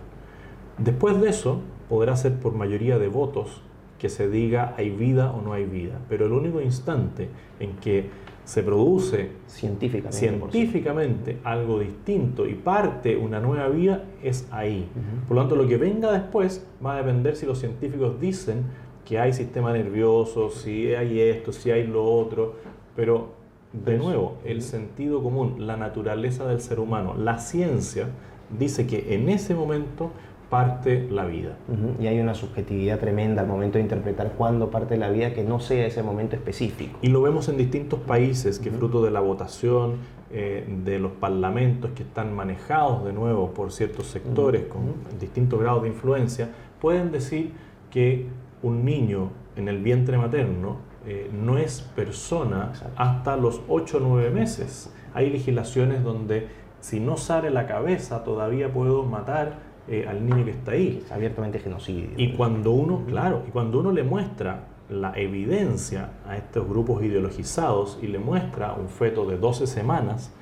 Después 0.78 1.20
de 1.20 1.28
eso, 1.28 1.60
podrá 1.88 2.16
ser 2.16 2.38
por 2.38 2.54
mayoría 2.54 2.98
de 2.98 3.08
votos 3.08 3.62
que 3.98 4.08
se 4.08 4.28
diga 4.28 4.74
hay 4.76 4.90
vida 4.90 5.32
o 5.32 5.42
no 5.42 5.52
hay 5.52 5.64
vida, 5.64 5.98
pero 6.08 6.26
el 6.26 6.32
único 6.32 6.60
instante 6.60 7.28
en 7.58 7.72
que 7.76 8.10
se 8.44 8.62
produce 8.62 9.32
científicamente, 9.46 10.16
científicamente 10.16 11.38
algo 11.44 11.80
distinto 11.80 12.46
y 12.46 12.54
parte 12.54 13.16
una 13.16 13.40
nueva 13.40 13.68
vida 13.68 14.04
es 14.22 14.48
ahí. 14.50 14.88
Por 15.26 15.36
lo 15.36 15.42
tanto, 15.42 15.56
lo 15.56 15.66
que 15.66 15.76
venga 15.76 16.12
después 16.12 16.66
va 16.84 16.94
a 16.94 16.96
depender 16.98 17.36
si 17.36 17.44
los 17.44 17.58
científicos 17.58 18.18
dicen 18.20 18.62
que 19.04 19.18
hay 19.18 19.34
sistema 19.34 19.72
nervioso, 19.72 20.48
si 20.48 20.94
hay 20.94 21.20
esto, 21.20 21.52
si 21.52 21.70
hay 21.70 21.86
lo 21.86 22.04
otro, 22.04 22.54
pero 22.96 23.32
de 23.72 23.98
nuevo, 23.98 24.38
el 24.44 24.62
sentido 24.62 25.22
común, 25.22 25.66
la 25.66 25.76
naturaleza 25.76 26.46
del 26.46 26.60
ser 26.60 26.80
humano, 26.80 27.14
la 27.18 27.38
ciencia 27.38 28.08
dice 28.56 28.86
que 28.86 29.14
en 29.14 29.28
ese 29.28 29.54
momento 29.54 30.10
parte 30.50 31.06
la 31.10 31.26
vida. 31.26 31.56
Y 32.00 32.06
hay 32.06 32.20
una 32.20 32.34
subjetividad 32.34 32.98
tremenda 32.98 33.42
al 33.42 33.48
momento 33.48 33.78
de 33.78 33.82
interpretar 33.82 34.32
cuándo 34.32 34.70
parte 34.70 34.96
la 34.96 35.10
vida 35.10 35.34
que 35.34 35.44
no 35.44 35.60
sea 35.60 35.86
ese 35.86 36.02
momento 36.02 36.36
específico. 36.36 36.98
Y 37.02 37.08
lo 37.08 37.20
vemos 37.20 37.48
en 37.48 37.58
distintos 37.58 38.00
países 38.00 38.58
que 38.58 38.70
fruto 38.70 39.04
de 39.04 39.10
la 39.10 39.20
votación, 39.20 39.96
eh, 40.30 40.66
de 40.84 40.98
los 40.98 41.12
parlamentos 41.12 41.90
que 41.94 42.02
están 42.02 42.34
manejados 42.34 43.04
de 43.04 43.12
nuevo 43.12 43.52
por 43.52 43.72
ciertos 43.72 44.06
sectores 44.06 44.64
con 44.64 44.94
distintos 45.18 45.60
grados 45.60 45.82
de 45.82 45.88
influencia, 45.88 46.50
pueden 46.80 47.12
decir 47.12 47.52
que 47.90 48.26
un 48.62 48.84
niño 48.84 49.30
en 49.56 49.68
el 49.68 49.78
vientre 49.82 50.16
materno 50.18 50.78
eh, 51.06 51.30
no 51.32 51.58
es 51.58 51.80
persona 51.80 52.72
hasta 52.96 53.36
los 53.36 53.60
8 53.68 53.98
o 53.98 54.00
9 54.00 54.30
meses. 54.30 54.92
Hay 55.14 55.30
legislaciones 55.30 56.02
donde 56.02 56.48
si 56.80 57.00
no 57.00 57.16
sale 57.16 57.50
la 57.50 57.66
cabeza 57.66 58.24
todavía 58.24 58.72
puedo 58.72 59.04
matar 59.04 59.67
eh, 59.90 60.06
al 60.08 60.24
niño 60.24 60.44
que 60.44 60.52
está 60.52 60.72
ahí. 60.72 61.02
Es 61.04 61.12
abiertamente 61.12 61.58
genocidio. 61.58 62.10
Y 62.16 62.32
cuando 62.32 62.72
uno, 62.72 63.04
claro, 63.06 63.42
y 63.46 63.50
cuando 63.50 63.80
uno 63.80 63.92
le 63.92 64.02
muestra 64.02 64.66
la 64.90 65.12
evidencia 65.18 66.10
a 66.26 66.36
estos 66.36 66.66
grupos 66.68 67.02
ideologizados 67.02 67.98
y 68.02 68.06
le 68.06 68.18
muestra 68.18 68.74
un 68.74 68.88
feto 68.88 69.26
de 69.26 69.36
12 69.36 69.66
semanas 69.66 70.32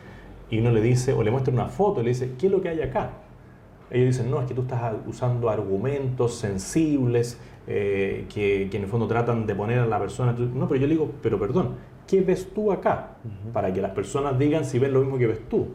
y 0.50 0.60
uno 0.60 0.70
le 0.70 0.80
dice, 0.80 1.12
o 1.12 1.22
le 1.22 1.30
muestra 1.30 1.52
una 1.52 1.66
foto 1.66 2.00
y 2.00 2.04
le 2.04 2.10
dice, 2.10 2.34
¿qué 2.38 2.46
es 2.46 2.52
lo 2.52 2.60
que 2.60 2.68
hay 2.68 2.80
acá? 2.80 3.10
Ellos 3.90 4.16
dicen, 4.16 4.30
no, 4.30 4.40
es 4.40 4.46
que 4.46 4.54
tú 4.54 4.62
estás 4.62 4.94
usando 5.06 5.48
argumentos 5.48 6.34
sensibles 6.34 7.40
eh, 7.66 8.26
que, 8.32 8.68
que, 8.70 8.76
en 8.76 8.84
el 8.84 8.88
fondo 8.88 9.06
tratan 9.06 9.46
de 9.46 9.54
poner 9.54 9.80
a 9.80 9.86
la 9.86 9.98
persona. 9.98 10.32
No, 10.32 10.68
pero 10.68 10.80
yo 10.80 10.86
le 10.86 10.94
digo, 10.94 11.10
pero 11.22 11.38
perdón, 11.38 11.74
¿qué 12.06 12.20
ves 12.20 12.52
tú 12.52 12.72
acá? 12.72 13.16
Para 13.52 13.72
que 13.72 13.80
las 13.80 13.92
personas 13.92 14.38
digan 14.38 14.64
si 14.64 14.78
ven 14.78 14.92
lo 14.92 15.00
mismo 15.00 15.18
que 15.18 15.26
ves 15.26 15.48
tú. 15.48 15.68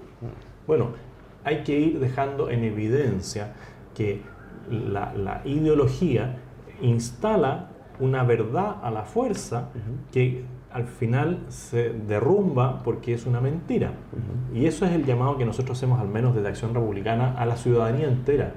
Bueno, 0.67 0.91
hay 1.43 1.63
que 1.63 1.79
ir 1.79 1.99
dejando 1.99 2.49
en 2.49 2.63
evidencia 2.63 3.53
que 3.95 4.21
la, 4.69 5.41
ideología 5.45 6.37
instala 6.81 7.69
una 7.99 8.23
verdad 8.23 8.77
a 8.81 8.91
la 8.91 9.03
fuerza 9.03 9.69
que 10.11 10.45
al 10.71 10.85
final 10.85 11.45
se 11.49 11.89
derrumba 11.89 12.81
porque 12.83 13.13
es 13.13 13.25
una 13.25 13.41
mentira. 13.41 13.91
Y 14.53 14.65
eso 14.65 14.85
es 14.85 14.91
el 14.93 15.05
llamado 15.05 15.37
que 15.37 15.45
nosotros 15.45 15.77
hacemos, 15.77 15.99
al 15.99 16.07
menos 16.07 16.33
desde 16.33 16.47
Acción 16.47 16.73
Republicana, 16.73 17.33
a 17.37 17.45
la 17.45 17.57
ciudadanía 17.57 18.07
entera, 18.07 18.53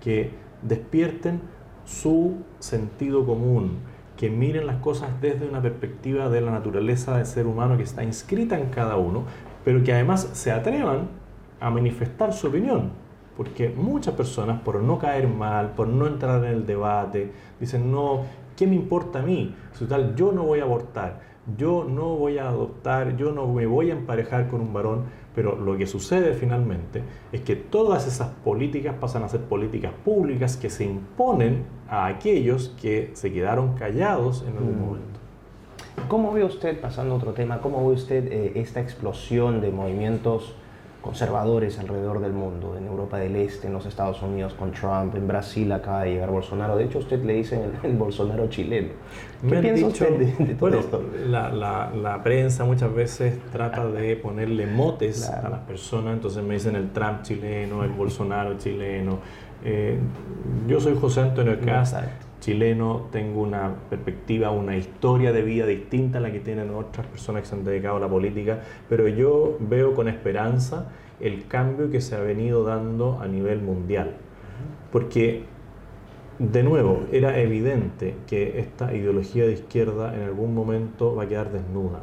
que 0.00 0.30
despierten 0.62 1.40
su 1.84 2.36
sentido 2.58 3.26
común, 3.26 3.78
que 4.16 4.30
miren 4.30 4.66
las 4.66 4.76
cosas 4.76 5.10
desde 5.20 5.48
una 5.48 5.62
perspectiva 5.62 6.28
de 6.28 6.40
la 6.40 6.50
naturaleza 6.50 7.16
del 7.16 7.26
ser 7.26 7.46
humano 7.46 7.76
que 7.76 7.82
está 7.82 8.04
inscrita 8.04 8.58
en 8.58 8.70
cada 8.70 8.96
uno, 8.96 9.24
pero 9.64 9.82
que 9.82 9.92
además 9.92 10.30
se 10.32 10.52
atrevan 10.52 11.19
a 11.60 11.70
manifestar 11.70 12.32
su 12.32 12.48
opinión. 12.48 12.90
Porque 13.36 13.70
muchas 13.70 14.14
personas, 14.14 14.60
por 14.60 14.82
no 14.82 14.98
caer 14.98 15.28
mal, 15.28 15.72
por 15.72 15.88
no 15.88 16.06
entrar 16.06 16.44
en 16.44 16.50
el 16.50 16.66
debate, 16.66 17.30
dicen, 17.58 17.90
no, 17.90 18.22
¿qué 18.56 18.66
me 18.66 18.74
importa 18.74 19.20
a 19.20 19.22
mí? 19.22 19.54
Si 19.72 19.86
tal, 19.86 20.14
yo 20.14 20.32
no 20.32 20.44
voy 20.44 20.60
a 20.60 20.64
abortar, 20.64 21.20
yo 21.56 21.84
no 21.88 22.16
voy 22.16 22.38
a 22.38 22.48
adoptar, 22.48 23.16
yo 23.16 23.32
no 23.32 23.46
me 23.46 23.66
voy 23.66 23.90
a 23.90 23.94
emparejar 23.94 24.48
con 24.48 24.60
un 24.60 24.72
varón, 24.72 25.04
pero 25.34 25.56
lo 25.56 25.76
que 25.76 25.86
sucede 25.86 26.34
finalmente 26.34 27.02
es 27.32 27.40
que 27.40 27.56
todas 27.56 28.06
esas 28.06 28.28
políticas 28.28 28.96
pasan 29.00 29.22
a 29.22 29.28
ser 29.28 29.40
políticas 29.42 29.92
públicas 30.04 30.56
que 30.56 30.68
se 30.68 30.84
imponen 30.84 31.64
a 31.88 32.06
aquellos 32.06 32.74
que 32.80 33.10
se 33.14 33.32
quedaron 33.32 33.74
callados 33.74 34.44
en 34.46 34.56
algún 34.56 34.76
mm. 34.76 34.80
momento. 34.80 35.20
¿Cómo 36.08 36.32
ve 36.32 36.44
usted, 36.44 36.80
pasando 36.80 37.14
a 37.14 37.16
otro 37.18 37.32
tema, 37.32 37.60
cómo 37.60 37.86
ve 37.86 37.94
usted 37.94 38.30
eh, 38.32 38.52
esta 38.56 38.80
explosión 38.80 39.60
de 39.60 39.70
movimientos 39.70 40.56
conservadores 41.00 41.78
alrededor 41.78 42.20
del 42.20 42.32
mundo, 42.32 42.76
en 42.76 42.86
Europa 42.86 43.18
del 43.18 43.36
Este, 43.36 43.66
en 43.66 43.72
los 43.72 43.86
Estados 43.86 44.20
Unidos 44.22 44.54
con 44.54 44.72
Trump, 44.72 45.14
en 45.14 45.26
Brasil 45.26 45.70
acaba 45.72 46.02
de 46.04 46.12
llegar 46.12 46.30
Bolsonaro. 46.30 46.76
De 46.76 46.84
hecho, 46.84 46.98
usted 46.98 47.22
le 47.24 47.34
dice 47.34 47.62
el, 47.82 47.96
Bolsonaro 47.96 48.48
chileno. 48.48 48.90
¿Qué 49.48 49.56
piensa 49.56 49.86
usted 49.86 50.36
de, 50.38 50.54
todo 50.54 50.78
esto? 50.78 51.02
La, 51.26 51.50
la, 51.50 52.22
prensa 52.22 52.64
muchas 52.64 52.92
veces 52.94 53.38
trata 53.50 53.86
de 53.86 54.16
ponerle 54.22 54.66
motes 54.66 55.28
a 55.28 55.48
las 55.48 55.60
personas, 55.60 56.14
entonces 56.14 56.42
me 56.42 56.54
dicen 56.54 56.76
el 56.76 56.90
Trump 56.90 57.22
chileno, 57.22 57.82
el 57.82 57.90
Bolsonaro 57.90 58.58
chileno. 58.58 59.18
Eh, 59.64 59.98
yo 60.66 60.80
soy 60.80 60.96
José 60.98 61.20
Antonio 61.20 61.58
Cast, 61.60 61.96
chileno, 62.40 63.08
tengo 63.12 63.42
una 63.42 63.74
perspectiva, 63.88 64.50
una 64.50 64.76
historia 64.76 65.32
de 65.32 65.42
vida 65.42 65.66
distinta 65.66 66.18
a 66.18 66.20
la 66.20 66.32
que 66.32 66.40
tienen 66.40 66.70
otras 66.70 67.06
personas 67.06 67.42
que 67.42 67.48
se 67.48 67.54
han 67.54 67.64
dedicado 67.64 67.96
a 67.96 68.00
la 68.00 68.08
política, 68.08 68.60
pero 68.88 69.06
yo 69.08 69.56
veo 69.60 69.94
con 69.94 70.08
esperanza 70.08 70.90
el 71.20 71.46
cambio 71.46 71.90
que 71.90 72.00
se 72.00 72.16
ha 72.16 72.20
venido 72.20 72.64
dando 72.64 73.20
a 73.20 73.28
nivel 73.28 73.60
mundial. 73.60 74.16
Porque 74.90 75.44
de 76.40 76.62
nuevo, 76.62 77.02
era 77.12 77.38
evidente 77.38 78.14
que 78.26 78.60
esta 78.60 78.94
ideología 78.94 79.44
de 79.44 79.52
izquierda 79.52 80.14
en 80.16 80.22
algún 80.22 80.54
momento 80.54 81.14
va 81.14 81.24
a 81.24 81.28
quedar 81.28 81.52
desnuda. 81.52 82.00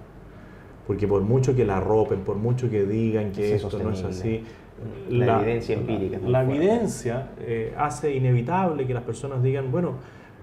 Porque 0.85 1.07
por 1.07 1.23
mucho 1.23 1.55
que 1.55 1.65
la 1.65 1.79
ropen, 1.79 2.19
por 2.19 2.35
mucho 2.35 2.69
que 2.69 2.85
digan 2.85 3.31
que 3.31 3.55
esto 3.55 3.79
no 3.79 3.91
es 3.91 4.03
así, 4.03 4.43
la, 5.09 5.41
evidencia 5.41 5.75
empírica. 5.75 6.19
La, 6.23 6.43
evidencia 6.43 7.29
eh, 7.39 7.73
hace 7.77 8.13
inevitable 8.13 8.85
que 8.85 8.93
las 8.93 9.01
personas 9.01 9.41
digan, 9.41 9.71
bueno, 9.71 9.95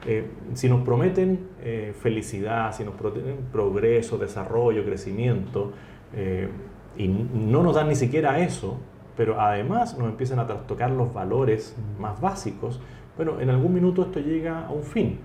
eh, 0.07 0.27
si 0.55 0.69
nos 0.69 0.83
prometen 0.83 1.49
eh, 1.63 1.95
felicidad, 1.99 2.75
si 2.75 2.85
nos 2.85 2.95
prometen 2.95 3.37
progreso, 3.53 4.19
desarrollo, 4.19 4.85
crecimiento, 4.85 5.73
y 6.97 7.09
no 7.09 7.65
nos 7.65 7.75
dan 7.75 7.89
ni 7.89 7.97
siquiera 7.97 8.39
eso, 8.39 8.79
pero 9.17 9.41
además 9.41 9.99
nos 9.99 10.09
empiezan 10.09 10.39
a 10.39 10.47
trastocar 10.47 10.93
los 10.93 11.13
valores 11.13 11.77
más 11.99 12.21
básicos, 12.21 12.81
bueno, 13.17 13.41
en 13.41 13.51
algún 13.51 13.75
minuto 13.75 14.03
esto 14.03 14.21
llega 14.21 14.67
a 14.67 14.71
un 14.71 14.85
fin. 14.85 15.19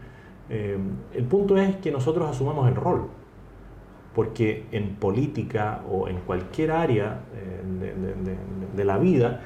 el 0.49 1.23
punto 1.29 1.57
es 1.57 1.75
que 1.75 1.91
nosotros 1.91 2.27
asumamos 2.27 2.67
el 2.67 2.73
rol 2.73 3.07
porque 4.15 4.65
en 4.71 4.95
política 4.95 5.83
o 5.87 6.07
en 6.07 6.21
cualquier 6.21 6.71
área 6.71 7.21
de, 8.75 8.83
la 8.83 8.97
vida, 8.97 9.41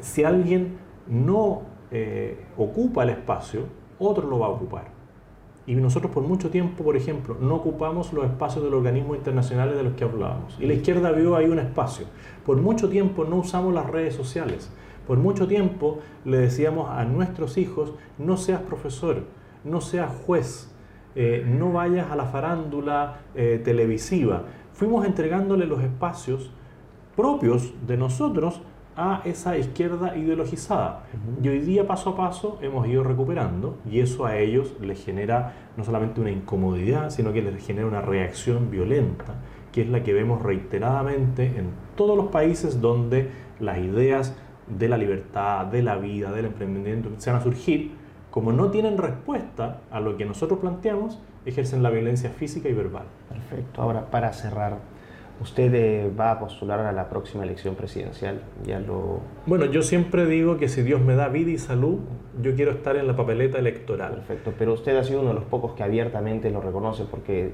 si 0.00 0.24
alguien 0.24 0.76
no 1.08 1.62
eh, 1.90 2.46
ocupa 2.56 3.04
el 3.04 3.10
espacio, 3.10 3.64
otro 4.06 4.28
lo 4.28 4.38
va 4.38 4.46
a 4.46 4.50
ocupar. 4.50 5.02
Y 5.66 5.74
nosotros 5.76 6.10
por 6.10 6.24
mucho 6.24 6.50
tiempo, 6.50 6.82
por 6.82 6.96
ejemplo, 6.96 7.36
no 7.40 7.54
ocupamos 7.54 8.12
los 8.12 8.24
espacios 8.24 8.64
de 8.64 8.70
los 8.70 8.78
organismos 8.78 9.16
internacionales 9.16 9.76
de 9.76 9.84
los 9.84 9.94
que 9.94 10.04
hablábamos. 10.04 10.56
Y 10.60 10.66
la 10.66 10.74
izquierda 10.74 11.12
vio 11.12 11.36
ahí 11.36 11.46
un 11.46 11.60
espacio. 11.60 12.06
Por 12.44 12.56
mucho 12.56 12.88
tiempo 12.88 13.24
no 13.24 13.36
usamos 13.36 13.72
las 13.72 13.88
redes 13.88 14.14
sociales. 14.14 14.72
Por 15.06 15.18
mucho 15.18 15.46
tiempo 15.46 15.98
le 16.24 16.38
decíamos 16.38 16.90
a 16.90 17.04
nuestros 17.04 17.58
hijos, 17.58 17.94
no 18.18 18.36
seas 18.36 18.60
profesor, 18.62 19.22
no 19.64 19.80
seas 19.80 20.10
juez, 20.26 20.72
eh, 21.14 21.44
no 21.46 21.72
vayas 21.72 22.10
a 22.10 22.16
la 22.16 22.24
farándula 22.24 23.20
eh, 23.34 23.60
televisiva. 23.64 24.44
Fuimos 24.72 25.06
entregándole 25.06 25.66
los 25.66 25.82
espacios 25.82 26.50
propios 27.14 27.72
de 27.86 27.96
nosotros 27.96 28.62
a 28.96 29.22
esa 29.24 29.56
izquierda 29.56 30.16
ideologizada. 30.16 31.04
Y 31.42 31.48
hoy 31.48 31.60
día 31.60 31.86
paso 31.86 32.10
a 32.10 32.16
paso 32.16 32.58
hemos 32.62 32.86
ido 32.86 33.02
recuperando 33.02 33.78
y 33.90 34.00
eso 34.00 34.26
a 34.26 34.36
ellos 34.36 34.74
les 34.80 35.04
genera 35.04 35.54
no 35.76 35.84
solamente 35.84 36.20
una 36.20 36.30
incomodidad, 36.30 37.10
sino 37.10 37.32
que 37.32 37.42
les 37.42 37.66
genera 37.66 37.86
una 37.86 38.02
reacción 38.02 38.70
violenta, 38.70 39.34
que 39.72 39.82
es 39.82 39.88
la 39.88 40.02
que 40.02 40.12
vemos 40.12 40.42
reiteradamente 40.42 41.46
en 41.46 41.70
todos 41.96 42.16
los 42.16 42.26
países 42.26 42.80
donde 42.80 43.30
las 43.60 43.78
ideas 43.78 44.36
de 44.66 44.88
la 44.88 44.98
libertad, 44.98 45.66
de 45.66 45.82
la 45.82 45.96
vida, 45.96 46.32
del 46.32 46.46
emprendimiento 46.46 47.08
empiezan 47.08 47.36
a 47.36 47.40
surgir 47.40 47.92
como 48.30 48.50
no 48.50 48.70
tienen 48.70 48.96
respuesta 48.96 49.80
a 49.90 50.00
lo 50.00 50.16
que 50.16 50.24
nosotros 50.24 50.58
planteamos, 50.58 51.20
ejercen 51.44 51.82
la 51.82 51.90
violencia 51.90 52.30
física 52.30 52.68
y 52.68 52.72
verbal. 52.72 53.04
Perfecto. 53.28 53.82
Ahora, 53.82 54.10
para 54.10 54.32
cerrar, 54.32 54.78
¿usted 55.42 55.74
eh, 55.74 56.10
va 56.18 56.30
a 56.30 56.38
postular 56.38 56.80
a 56.80 56.92
la 56.92 57.10
próxima 57.10 57.44
elección 57.44 57.74
presidencial? 57.74 58.40
Ya 58.64 58.80
lo... 58.80 59.20
Bueno, 59.44 59.66
yo 59.66 59.82
siempre 59.82 60.24
digo 60.24 60.56
que 60.56 60.68
si 60.68 60.82
Dios 60.82 61.02
me 61.02 61.14
da 61.14 61.28
vida 61.28 61.50
y 61.50 61.58
salud, 61.58 61.98
yo 62.40 62.54
quiero 62.54 62.70
estar 62.70 62.96
en 62.96 63.06
la 63.06 63.14
papeleta 63.14 63.58
electoral. 63.58 64.14
Perfecto, 64.14 64.54
pero 64.58 64.72
usted 64.72 64.96
ha 64.96 65.04
sido 65.04 65.20
uno 65.20 65.28
de 65.30 65.34
los 65.34 65.44
pocos 65.44 65.72
que 65.72 65.82
abiertamente 65.82 66.50
lo 66.50 66.60
reconoce 66.60 67.04
porque 67.10 67.52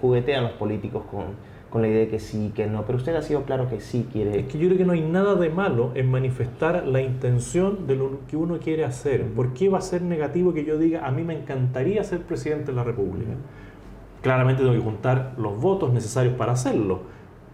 juguetean 0.00 0.44
los 0.44 0.52
políticos 0.52 1.04
con 1.10 1.60
con 1.70 1.82
la 1.82 1.88
idea 1.88 2.00
de 2.00 2.08
que 2.08 2.18
sí, 2.18 2.52
que 2.54 2.66
no, 2.66 2.84
pero 2.84 2.98
usted 2.98 3.14
ha 3.14 3.22
sido 3.22 3.44
claro 3.44 3.68
que 3.68 3.80
sí 3.80 4.06
quiere. 4.12 4.40
Es 4.40 4.46
que 4.46 4.58
yo 4.58 4.66
creo 4.66 4.78
que 4.78 4.84
no 4.84 4.92
hay 4.92 5.02
nada 5.02 5.36
de 5.36 5.50
malo 5.50 5.92
en 5.94 6.10
manifestar 6.10 6.86
la 6.86 7.00
intención 7.00 7.86
de 7.86 7.94
lo 7.94 8.18
que 8.26 8.36
uno 8.36 8.58
quiere 8.58 8.84
hacer. 8.84 9.24
¿Por 9.32 9.54
qué 9.54 9.68
va 9.68 9.78
a 9.78 9.82
ser 9.82 10.02
negativo 10.02 10.52
que 10.52 10.64
yo 10.64 10.78
diga, 10.78 11.06
a 11.06 11.12
mí 11.12 11.22
me 11.22 11.38
encantaría 11.38 12.02
ser 12.02 12.22
presidente 12.22 12.72
de 12.72 12.76
la 12.76 12.82
República? 12.82 13.30
Claramente 14.20 14.62
tengo 14.62 14.74
que 14.74 14.82
juntar 14.82 15.34
los 15.38 15.58
votos 15.60 15.92
necesarios 15.92 16.34
para 16.34 16.52
hacerlo, 16.52 17.02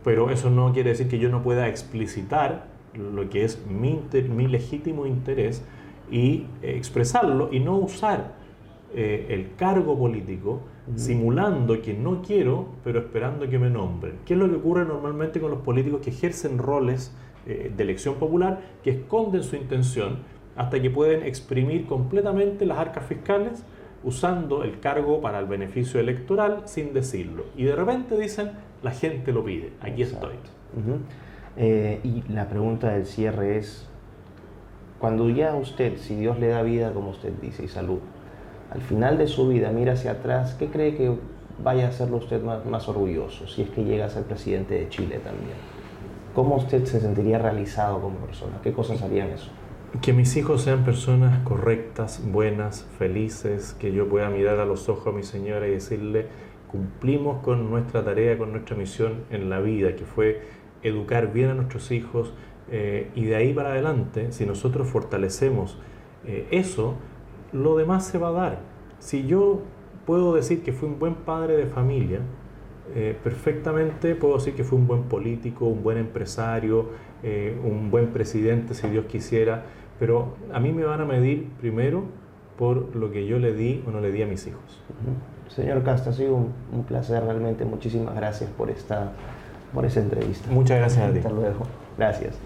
pero 0.06 0.30
eso 0.30 0.50
no 0.50 0.72
quiere 0.72 0.90
decir 0.90 1.08
que 1.08 1.18
yo 1.18 1.28
no 1.30 1.42
pueda 1.42 1.66
explicitar 1.66 2.68
lo 2.94 3.28
que 3.28 3.42
es 3.42 3.66
mi, 3.66 4.00
mi 4.28 4.46
legítimo 4.46 5.04
interés 5.04 5.64
y 6.12 6.46
expresarlo 6.62 7.48
y 7.50 7.58
no 7.58 7.76
usar 7.76 8.34
eh, 8.94 9.26
el 9.30 9.56
cargo 9.56 9.98
político 9.98 10.60
simulando 10.94 11.82
que 11.82 11.92
no 11.92 12.22
quiero, 12.22 12.66
pero 12.84 13.00
esperando 13.00 13.48
que 13.50 13.58
me 13.58 13.68
nombren. 13.68 14.20
¿Qué 14.24 14.34
es 14.34 14.38
lo 14.38 14.48
que 14.48 14.54
ocurre 14.54 14.84
normalmente 14.84 15.40
con 15.40 15.50
los 15.50 15.62
políticos 15.62 16.02
que 16.02 16.10
ejercen 16.10 16.58
roles 16.58 17.12
eh, 17.44 17.72
de 17.76 17.82
elección 17.82 18.14
popular, 18.14 18.60
que 18.84 18.90
esconden 18.90 19.42
su 19.42 19.56
intención 19.56 20.18
hasta 20.54 20.80
que 20.80 20.88
pueden 20.88 21.24
exprimir 21.24 21.86
completamente 21.86 22.64
las 22.64 22.78
arcas 22.78 23.06
fiscales 23.06 23.64
usando 24.06 24.62
el 24.62 24.78
cargo 24.78 25.20
para 25.20 25.40
el 25.40 25.46
beneficio 25.46 25.98
electoral 25.98 26.62
sin 26.66 26.94
decirlo? 26.94 27.46
Y 27.56 27.64
de 27.64 27.74
repente 27.74 28.16
dicen, 28.16 28.52
la 28.82 28.92
gente 28.92 29.32
lo 29.32 29.44
pide, 29.44 29.72
aquí 29.80 30.02
estoy. 30.02 30.36
Eh, 31.56 32.00
y 32.04 32.22
la 32.32 32.48
pregunta 32.48 32.92
del 32.92 33.04
cierre 33.04 33.58
es, 33.58 33.88
cuando 35.00 35.28
ya 35.28 35.56
usted, 35.56 35.96
si 35.96 36.14
Dios 36.14 36.38
le 36.38 36.48
da 36.48 36.62
vida, 36.62 36.92
como 36.92 37.10
usted 37.10 37.32
dice, 37.42 37.64
y 37.64 37.68
salud, 37.68 37.98
al 38.70 38.80
final 38.80 39.18
de 39.18 39.26
su 39.26 39.48
vida 39.48 39.72
mira 39.72 39.94
hacia 39.94 40.12
atrás, 40.12 40.54
¿qué 40.54 40.68
cree 40.68 40.96
que 40.96 41.12
vaya 41.62 41.86
a 41.86 41.88
hacerlo 41.88 42.18
usted 42.18 42.40
más, 42.42 42.88
orgulloso 42.88 43.48
si 43.48 43.62
es 43.62 43.70
que 43.70 43.84
llega 43.84 44.06
a 44.06 44.08
ser 44.08 44.22
presidente 44.22 44.74
de 44.74 44.88
Chile 44.88 45.18
también? 45.18 45.56
¿Cómo 46.32 46.54
usted 46.56 46.84
se 46.84 47.00
sentiría 47.00 47.38
realizado 47.38 48.00
como 48.00 48.18
persona? 48.18 48.60
¿Qué 48.62 48.72
cosas 48.72 49.02
harían 49.02 49.30
eso? 49.30 49.50
Que 50.02 50.12
mis 50.12 50.36
hijos 50.36 50.62
sean 50.62 50.84
personas 50.84 51.42
correctas, 51.44 52.22
buenas, 52.24 52.86
felices, 52.98 53.76
que 53.78 53.92
yo 53.92 54.08
pueda 54.08 54.30
mirar 54.30 54.60
a 54.60 54.64
los 54.64 54.88
ojos 54.88 55.08
a 55.08 55.16
mi 55.16 55.22
señora 55.22 55.66
y 55.66 55.70
decirle, 55.72 56.26
cumplimos 56.70 57.42
con 57.42 57.70
nuestra 57.70 58.04
tarea, 58.04 58.36
con 58.36 58.52
nuestra 58.52 58.76
misión 58.76 59.24
en 59.30 59.48
la 59.48 59.60
vida, 59.60 59.96
que 59.96 60.04
fue 60.04 60.42
educar 60.82 61.32
bien 61.32 61.50
a 61.50 61.54
nuestros 61.54 61.90
hijos 61.90 62.34
eh, 62.70 63.10
y 63.14 63.24
de 63.24 63.36
ahí 63.36 63.52
para 63.52 63.70
adelante, 63.70 64.32
si 64.32 64.44
nosotros 64.44 64.88
fortalecemos 64.88 65.78
eh, 66.26 66.48
eso, 66.50 66.94
lo 67.52 67.76
demás 67.76 68.06
se 68.06 68.18
va 68.18 68.28
a 68.28 68.32
dar. 68.32 68.60
Si 68.98 69.26
yo 69.26 69.62
puedo 70.04 70.34
decir 70.34 70.62
que 70.62 70.72
fui 70.72 70.88
un 70.88 70.98
buen 70.98 71.14
padre 71.14 71.56
de 71.56 71.66
familia, 71.66 72.20
eh, 72.94 73.16
perfectamente 73.22 74.14
puedo 74.14 74.34
decir 74.34 74.54
que 74.54 74.64
fui 74.64 74.78
un 74.78 74.86
buen 74.86 75.04
político, 75.04 75.66
un 75.66 75.82
buen 75.82 75.98
empresario, 75.98 77.06
un 77.64 77.90
buen 77.90 78.12
presidente, 78.12 78.72
si 78.74 78.88
Dios 78.88 79.06
quisiera, 79.06 79.64
pero 79.98 80.34
a 80.52 80.60
mí 80.60 80.72
me 80.72 80.84
van 80.84 81.00
a 81.00 81.04
medir 81.04 81.48
primero 81.60 82.04
por 82.58 82.94
lo 82.96 83.10
que 83.10 83.26
yo 83.26 83.38
le 83.38 83.52
di 83.52 83.82
o 83.86 83.90
no 83.90 84.00
le 84.00 84.10
di 84.10 84.22
a 84.22 84.26
mis 84.26 84.46
hijos. 84.46 84.80
Señor 85.48 85.82
Castro, 85.84 86.10
ha 86.10 86.14
sido 86.14 86.34
un, 86.34 86.84
placer 86.84 87.22
realmente. 87.22 87.64
Muchísimas 87.64 88.14
gracias 88.14 88.50
por 88.50 88.70
esta, 88.70 89.12
por 89.72 89.84
esta 89.84 90.00
entrevista. 90.00 90.50
Muchas 90.50 90.78
gracias 90.78 91.08
a 91.08 91.12
ti. 91.12 91.18
Hasta 91.18 91.30
luego. 91.30 91.66
Gracias. 91.96 92.38